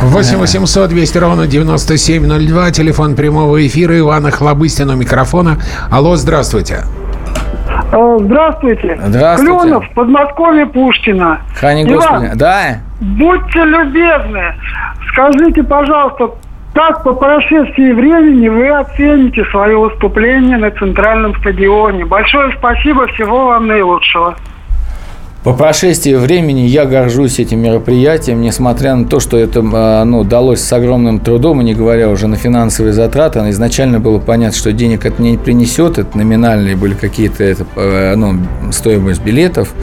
[0.00, 2.70] 8 800 200 ровно 9702.
[2.70, 5.58] Телефон прямого эфира Ивана Хлобыстина микрофона.
[5.90, 6.84] Алло, здравствуйте.
[7.92, 8.98] Э, здравствуйте.
[9.04, 9.52] Здравствуйте.
[9.52, 11.40] Клюнов, Подмосковье, Пушкина.
[11.58, 12.30] Храни Господи.
[12.34, 12.78] Да.
[13.00, 14.54] Будьте любезны,
[15.10, 16.30] скажите, пожалуйста,
[16.74, 22.06] как по прошествии времени вы оцените свое выступление на Центральном стадионе?
[22.06, 24.36] Большое спасибо, всего вам наилучшего.
[25.44, 30.60] По прошествии времени я горжусь этим мероприятием, несмотря на то, что это а, ну, далось
[30.60, 33.40] с огромным трудом, и не говоря уже на финансовые затраты.
[33.50, 38.38] Изначально было понятно, что денег это не принесет, это номинальные были какие-то это, а, ну,
[38.70, 39.74] стоимость билетов.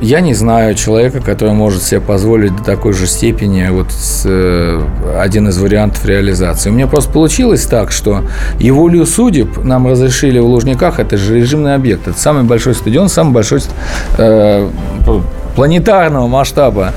[0.00, 4.80] Я не знаю человека, который может себе позволить до такой же степени вот с, э,
[5.18, 6.70] один из вариантов реализации.
[6.70, 8.22] У меня просто получилось так, что
[8.60, 13.08] и волю судеб нам разрешили в Лужниках, это же режимный объект, это самый большой стадион,
[13.08, 13.60] самый большой
[14.18, 14.68] э,
[15.58, 16.92] планетарного масштаба.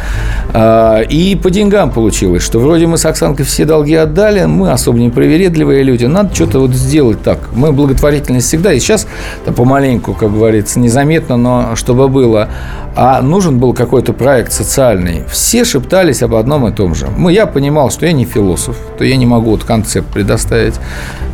[0.53, 4.99] А, и по деньгам получилось, что вроде мы с Оксанкой все долги отдали, мы особо
[4.99, 7.39] не привередливые люди, надо что-то вот сделать так.
[7.53, 9.07] Мы благотворительность всегда, и сейчас
[9.55, 12.49] помаленьку, как говорится, незаметно, но чтобы было.
[12.95, 15.23] А нужен был какой-то проект социальный.
[15.31, 17.07] Все шептались об одном и том же.
[17.17, 20.75] Мы, я понимал, что я не философ, то я не могу вот концепт предоставить.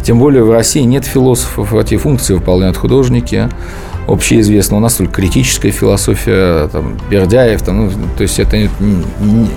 [0.02, 3.50] Тем более в России нет философов, эти функции выполняют художники
[4.08, 4.78] общеизвестно.
[4.78, 8.70] У нас только критическая философия, там, Бердяев, там, ну, то есть это не,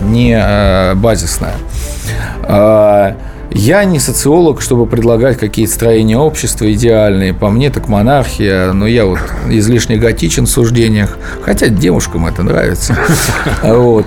[0.03, 1.55] не а, базисная.
[2.43, 3.17] А,
[3.53, 7.35] я не социолог, чтобы предлагать какие-то строения общества идеальные.
[7.35, 12.97] По мне так монархия, но я вот излишне готичен в суждениях, хотя девушкам это нравится.
[13.63, 14.07] Вот.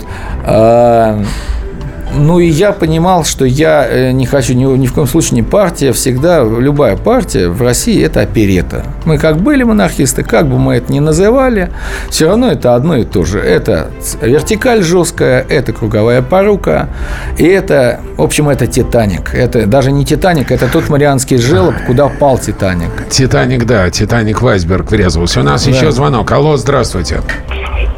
[2.16, 5.42] Ну и я понимал, что я э, не хочу ни, ни в коем случае не
[5.42, 8.84] партия, всегда любая партия в России это оперета.
[9.04, 11.70] Мы как были монархисты, как бы мы это ни называли,
[12.10, 13.40] все равно это одно и то же.
[13.40, 13.90] Это
[14.20, 16.88] вертикаль жесткая, это круговая порука,
[17.36, 19.34] и это, в общем, это Титаник.
[19.34, 23.08] Это даже не Титаник, это тот Марианский желоб, куда пал Титаник.
[23.10, 25.40] Титаник, да, Титаник Вайсберг врезался.
[25.40, 25.70] У нас да.
[25.70, 26.30] еще звонок.
[26.30, 27.20] Алло, здравствуйте.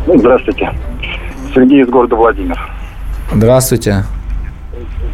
[0.06, 0.70] Здравствуйте.
[1.54, 2.75] Сергей из города Владимир.
[3.32, 4.04] Здравствуйте.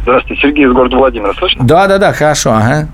[0.03, 1.65] Здравствуйте, Сергей из города Владимира, слышно?
[1.65, 2.87] Да, да, да, хорошо, ага.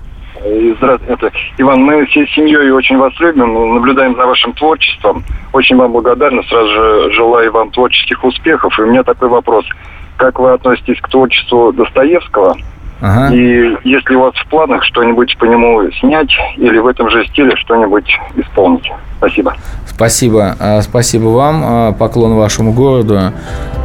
[0.78, 1.32] Здравствуйте.
[1.58, 5.22] Иван, мы всей семьей очень вас любим, наблюдаем за вашим творчеством.
[5.52, 8.78] Очень вам благодарны, сразу же желаю вам творческих успехов.
[8.78, 9.66] И у меня такой вопрос.
[10.16, 12.56] Как вы относитесь к творчеству Достоевского?
[13.00, 13.34] Ага.
[13.34, 17.56] И если у вас в планах что-нибудь по нему снять или в этом же стиле
[17.56, 18.90] что-нибудь исполнить.
[19.18, 19.54] Спасибо.
[19.86, 20.56] Спасибо.
[20.58, 21.62] А, спасибо вам.
[21.62, 23.32] А, поклон вашему городу.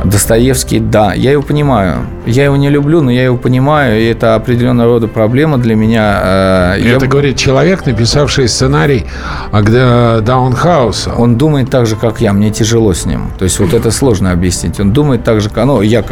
[0.06, 2.06] Достоевский, да, я его понимаю.
[2.26, 6.20] Я его не люблю, но я его понимаю, и это определенного рода проблема для меня.
[6.24, 7.12] А, это я...
[7.12, 9.06] говорит человек, написавший сценарий
[9.52, 11.14] Даунхауса.
[11.14, 13.32] Он думает так же, как я, мне тяжело с ним.
[13.38, 14.80] То есть вот это сложно объяснить.
[14.80, 15.66] Он думает так же, как...
[15.66, 16.04] Ну, я,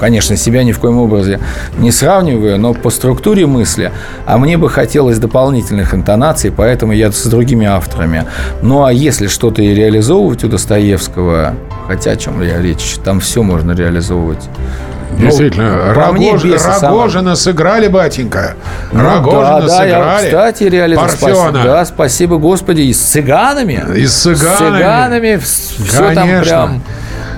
[0.00, 1.40] конечно, себя ни в коем образе
[1.78, 3.92] не сравниваю, но по структуре мысли,
[4.26, 8.24] а мне бы хотелось дополнительных интонаций, поэтому я с другими авторами.
[8.62, 11.54] Ну, а если что-то и реализовывать у Достоевского,
[11.86, 14.48] хотя о чем я речь, там все можно реализовывать.
[15.18, 16.42] Ну, Действительно, ну, Рогож...
[16.80, 18.54] Рогожина сыграли, батенька.
[18.92, 20.24] Ну, Рогожина да, да, сыграли.
[20.24, 21.16] Я, кстати.
[21.16, 23.84] Спасибо, да, спасибо, Господи, и с цыганами.
[23.94, 24.48] И с цыганами.
[24.48, 25.36] С цыганами.
[25.36, 26.14] Все Конечно.
[26.14, 26.82] там прям...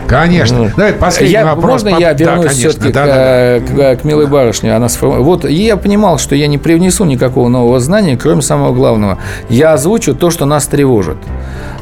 [0.06, 0.58] Конечно.
[0.58, 1.82] Ну, Давай последний я, вопрос.
[1.82, 3.96] Можно я вернусь да, все-таки да, к, да, да.
[3.96, 4.74] К, к милой барышне?
[4.74, 5.22] Она сформ...
[5.22, 9.18] Вот я понимал, что я не привнесу никакого нового знания, кроме самого главного.
[9.48, 11.18] Я озвучу то, что нас тревожит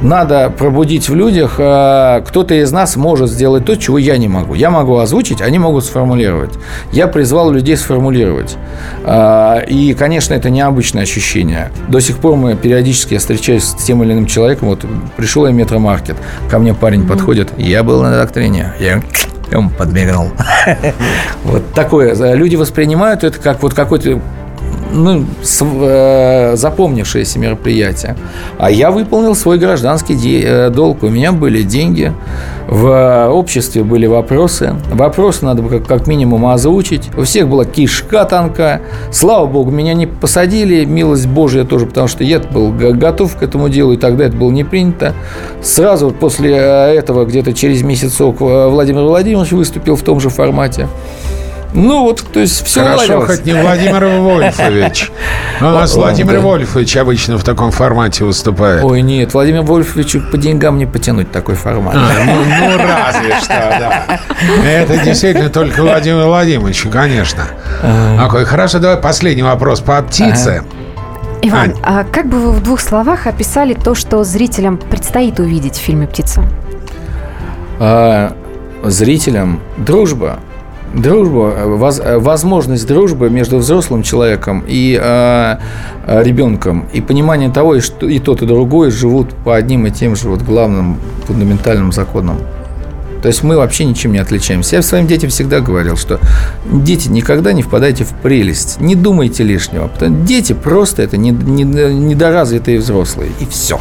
[0.02, 1.56] надо пробудить в людях.
[1.58, 4.54] А, кто-то из нас может сделать то, чего я не могу.
[4.54, 6.52] Я могу озвучить, они могут сформулировать.
[6.92, 8.56] Я призвал людей сформулировать.
[9.04, 11.70] А, и, конечно, это необычное ощущение.
[11.88, 14.68] До сих пор мы периодически я встречаюсь с тем или иным человеком.
[14.68, 14.84] Вот
[15.16, 16.16] пришел я в метромаркет,
[16.50, 19.02] ко мне парень подходит, я был на доктрине, я
[19.50, 20.30] ему подмигнул.
[21.44, 22.14] Вот такое.
[22.34, 24.20] Люди воспринимают это как вот какой-то
[24.92, 28.16] ну, с, э, запомнившееся мероприятие.
[28.58, 31.02] А я выполнил свой гражданский де- э, долг.
[31.02, 32.12] У меня были деньги,
[32.68, 34.74] в обществе были вопросы.
[34.92, 37.10] Вопросы надо было как, минимум озвучить.
[37.16, 38.80] У всех была кишка танка.
[39.10, 43.68] Слава богу, меня не посадили, милость Божья тоже, потому что я был готов к этому
[43.68, 45.14] делу, и тогда это было не принято.
[45.62, 50.88] Сразу после э, этого, где-то через месяцок, э, Владимир Владимирович выступил в том же формате.
[51.74, 53.30] Ну вот, то есть все Хорошо, уладилось.
[53.30, 55.10] хоть не Владимир Вольфович.
[55.60, 58.84] У нас Владимир Вольфович обычно в таком формате выступает.
[58.84, 61.94] Ой, нет, Владимир Вольфович по деньгам не потянуть такой формат.
[61.96, 64.20] А, ну, ну, разве что, да.
[64.64, 67.44] Это действительно только Владимир Владимирович, конечно.
[68.18, 70.64] Какой хорошо, давай последний вопрос по птице.
[71.44, 75.80] Иван, а как бы вы в двух словах описали то, что зрителям предстоит увидеть в
[75.80, 76.44] фильме «Птица»?
[77.80, 78.32] А,
[78.84, 80.38] зрителям дружба,
[80.94, 85.56] дружба, воз, возможность дружбы между взрослым человеком и э,
[86.06, 90.28] ребенком, и понимание того, что и тот, и другой живут по одним и тем же
[90.28, 92.38] вот главным фундаментальным законам.
[93.22, 94.76] То есть мы вообще ничем не отличаемся.
[94.76, 96.18] Я своим детям всегда говорил, что
[96.64, 99.88] дети, никогда не впадайте в прелесть, не думайте лишнего.
[100.24, 103.80] Дети просто это недоразвитые взрослые, и все.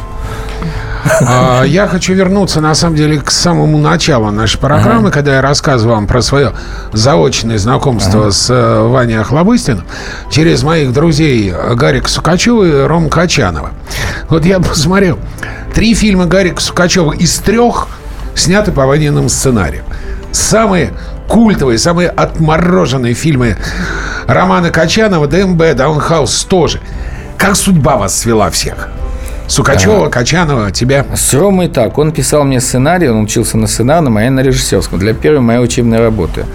[1.21, 5.11] А, я хочу вернуться, на самом деле, к самому началу нашей программы, ага.
[5.11, 6.53] когда я рассказывал вам про свое
[6.93, 8.31] заочное знакомство ага.
[8.31, 9.85] с э, Ваней Охлобыстиным
[10.31, 13.71] через моих друзей Гарика Сукачева и Ром Качанова.
[14.29, 15.19] Вот я посмотрел.
[15.73, 17.87] Три фильма Гарика Сукачева из трех
[18.35, 19.85] сняты по Ваниным сценариям.
[20.31, 20.93] Самые
[21.27, 23.57] культовые, самые отмороженные фильмы
[24.27, 26.79] Романа Качанова, ДМБ, Даунхаус тоже.
[27.37, 28.89] Как судьба вас свела всех?
[29.47, 31.05] Сукачева, а, Качанова, тебя?
[31.13, 31.97] С Ромой так.
[31.97, 34.99] Он писал мне сценарий, он учился на сценарном, а я на режиссерском.
[34.99, 36.45] Для первой моей учебной работы.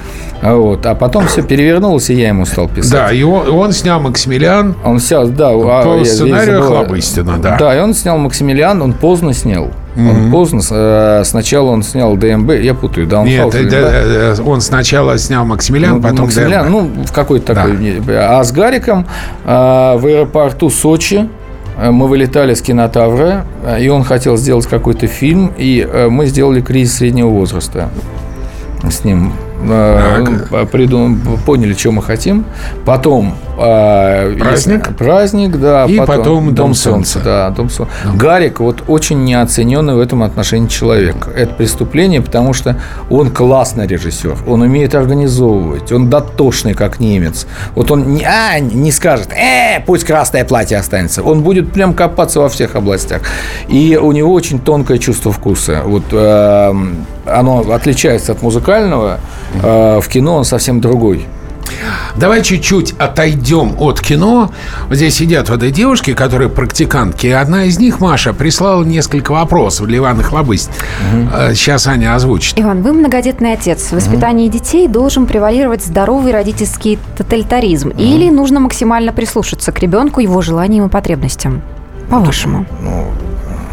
[0.43, 0.85] Вот.
[0.87, 2.93] А потом все перевернулось, и я ему стал писать.
[2.93, 4.77] Да, и он, он снял «Максимилиан».
[4.85, 5.53] Он снял, да.
[5.53, 7.57] По а, сценарию Хлобыстина, да.
[7.59, 9.71] Да, и он снял «Максимилиан», он поздно снял.
[9.97, 10.11] Mm-hmm.
[10.11, 10.61] Он поздно.
[10.71, 15.47] Э, сначала он снял ДМБ, я путаю, да, он Нет, да, э, он сначала снял
[15.47, 16.97] Максимилиан, ну, потом Максимилиан, ДМБ.
[16.97, 17.63] Ну, в какой-то да.
[17.63, 18.03] такой.
[18.11, 19.07] А с Гариком
[19.47, 21.46] э, в аэропорту Сочи Э,
[21.77, 26.61] мы вылетали с кинотавра, э, и он хотел сделать какой-то фильм, и э, мы сделали
[26.61, 27.91] «Кризис среднего возраста»
[28.89, 29.33] с ним.
[29.69, 30.71] Так.
[30.71, 32.45] Придум, поняли, что мы хотим.
[32.85, 35.87] Потом праздник, праздник, да.
[35.87, 37.13] И потом, потом Дом, солнца.
[37.15, 37.21] солнца.
[37.25, 37.95] Да, Дом солнца.
[38.05, 38.13] Да.
[38.13, 41.29] Гарик вот очень неоцененный в этом отношении человек.
[41.35, 42.77] Это преступление, потому что
[43.11, 47.47] он классный режиссер, он умеет организовывать, он дотошный, как немец.
[47.75, 51.23] Вот он не, а, не скажет, э, пусть красное платье останется.
[51.23, 53.23] Он будет прям копаться во всех областях.
[53.69, 55.83] И у него очень тонкое чувство вкуса.
[55.85, 56.75] Вот э,
[57.27, 59.19] оно отличается от музыкального.
[59.63, 61.27] Э, в кино он совсем другой.
[62.17, 64.51] Давай чуть-чуть отойдем от кино.
[64.91, 67.27] Здесь сидят вот эти девушки, которые практикантки.
[67.27, 70.69] Одна из них, Маша, прислала несколько вопросов для Ивана Хлобысь.
[71.13, 71.55] Угу.
[71.55, 72.59] Сейчас Аня озвучит.
[72.59, 73.89] Иван, вы многодетный отец.
[73.89, 74.59] В воспитании угу.
[74.59, 77.89] детей должен превалировать здоровый родительский тоталитаризм.
[77.89, 78.01] Угу.
[78.01, 81.63] Или нужно максимально прислушаться к ребенку, его желаниям и потребностям?
[82.09, 82.67] По-вашему.
[82.81, 83.07] Ну,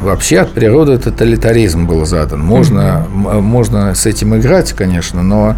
[0.03, 2.41] Вообще от природы тоталитаризм был задан.
[2.41, 3.41] Можно, mm-hmm.
[3.41, 5.55] можно с этим играть, конечно, но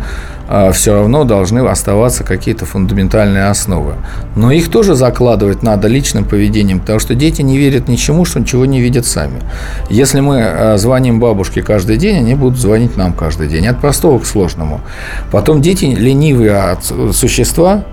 [0.47, 3.95] а, все равно должны оставаться какие-то фундаментальные основы.
[4.35, 8.65] Но их тоже закладывать надо личным поведением, потому что дети не верят ничему, что ничего
[8.65, 9.41] не видят сами.
[9.89, 13.65] Если мы а, звоним бабушке каждый день, они будут звонить нам каждый день.
[13.67, 14.81] От простого к сложному.
[15.31, 16.77] Потом дети ленивые
[17.11, 17.83] существа,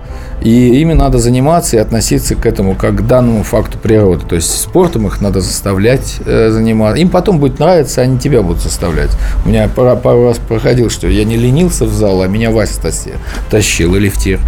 [0.43, 4.25] и ими надо заниматься и относиться к этому как к данному факту природы.
[4.27, 7.01] То есть спортом их надо заставлять э, заниматься.
[7.01, 9.11] Им потом будет нравиться, они тебя будут заставлять.
[9.45, 12.73] У меня пару, пару раз проходил, что я не ленился в зал, а меня Вася
[13.49, 14.39] тащил или в тир.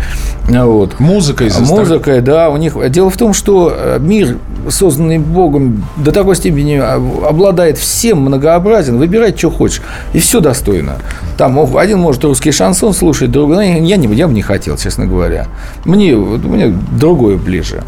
[0.49, 0.99] Вот.
[0.99, 1.89] Музыкой заставляет.
[1.89, 2.49] Музыкой, да.
[2.49, 2.75] У них...
[2.89, 4.37] Дело в том, что э, мир,
[4.69, 8.97] созданный Богом, до такой степени обладает всем многообразен.
[8.97, 9.81] Выбирай, что хочешь.
[10.13, 10.97] И все достойно.
[11.37, 13.55] Там один может русский шансон слушать, другой...
[13.55, 15.47] Ну, я, не, я бы не хотел, честно говоря.
[15.85, 17.83] Мне, мне другое ближе.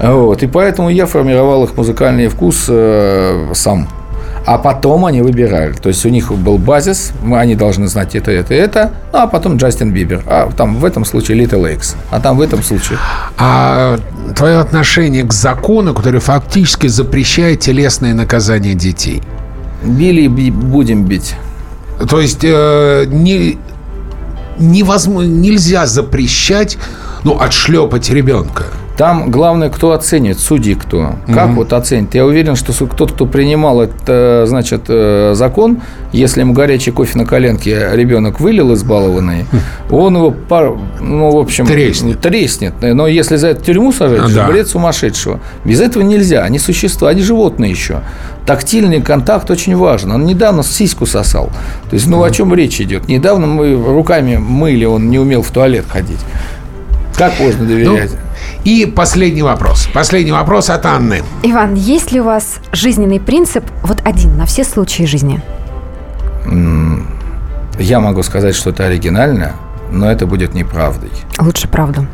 [0.00, 0.42] Вот.
[0.42, 3.88] И поэтому я формировал их музыкальный вкус э, сам.
[4.46, 5.72] А потом они выбирали.
[5.74, 9.56] То есть у них был базис, они должны знать это, это, это, ну, а потом
[9.56, 10.22] Джастин Бибер.
[10.26, 11.96] А там в этом случае Little X.
[12.10, 12.98] А там в этом случае.
[13.36, 13.98] А
[14.34, 19.22] твое отношение к закону, который фактически запрещает телесное наказание детей?
[19.82, 21.34] Били и будем бить.
[22.08, 23.58] То есть э, не,
[24.58, 26.78] невозможно, нельзя запрещать
[27.24, 28.66] ну, отшлепать ребенка.
[28.98, 31.14] Там главное, кто оценит, судьи кто.
[31.28, 31.54] Как mm-hmm.
[31.54, 32.16] вот оценит?
[32.16, 37.24] Я уверен, что тот, кто принимал этот, значит, э, закон, если ему горячий кофе на
[37.24, 39.46] коленке ребенок вылил избалованный,
[39.90, 41.64] он его, пар, ну, в общем...
[41.64, 42.20] Треснет.
[42.20, 42.74] Треснет.
[42.82, 44.48] Но если за это тюрьму сажать, да.
[44.48, 45.38] бред сумасшедшего.
[45.64, 46.42] Без этого нельзя.
[46.42, 48.00] Они существа, они животные еще.
[48.46, 50.10] Тактильный контакт очень важен.
[50.10, 51.50] Он недавно сиську сосал.
[51.88, 53.06] То есть, ну, о чем речь идет?
[53.06, 56.18] Недавно мы руками мыли, он не умел в туалет ходить.
[57.16, 58.10] Как можно доверять?
[58.12, 58.27] Ну,
[58.64, 59.88] и последний вопрос.
[59.92, 61.22] Последний вопрос от Анны.
[61.42, 65.40] Иван, есть ли у вас жизненный принцип вот один на все случаи жизни?
[67.78, 69.54] Я могу сказать что-то оригинальное,
[69.90, 71.10] но это будет неправдой.
[71.38, 72.06] Лучше правду.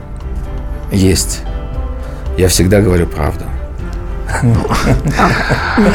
[0.93, 1.43] Есть.
[2.37, 3.45] Я всегда говорю правду.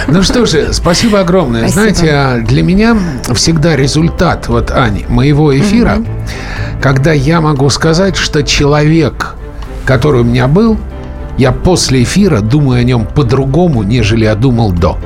[0.07, 1.67] Ну что же, спасибо огромное.
[1.67, 1.95] Спасибо.
[1.95, 2.97] Знаете, а для меня
[3.33, 6.07] всегда результат, вот, Ани, моего эфира, угу.
[6.81, 9.35] когда я могу сказать, что человек,
[9.89, 10.77] который у меня был,
[11.39, 14.99] я после эфира думаю о нем по-другому, нежели я думал до.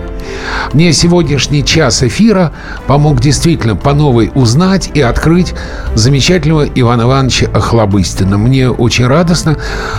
[0.74, 2.52] Мне сегодняшний час эфира
[2.86, 5.54] помог действительно по новой узнать и открыть
[5.96, 8.38] замечательного Ивана Ивановича Охлобыстина.
[8.38, 9.56] Мне очень радостно.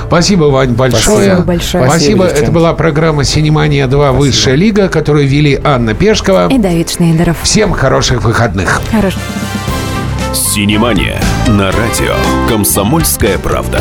[0.07, 1.29] Спасибо, Вань, большое.
[1.29, 1.89] Спасибо большое.
[1.89, 2.25] Спасибо.
[2.27, 4.13] Это была программа «Синемания 2.
[4.13, 7.39] Высшая лига», которую вели Анна Пешкова и Давид Шнейдеров.
[7.43, 8.83] Всем хороших выходных.
[8.93, 9.23] Хороших.
[10.35, 12.15] «Синемания» на радио
[12.51, 13.81] «Комсомольская правда».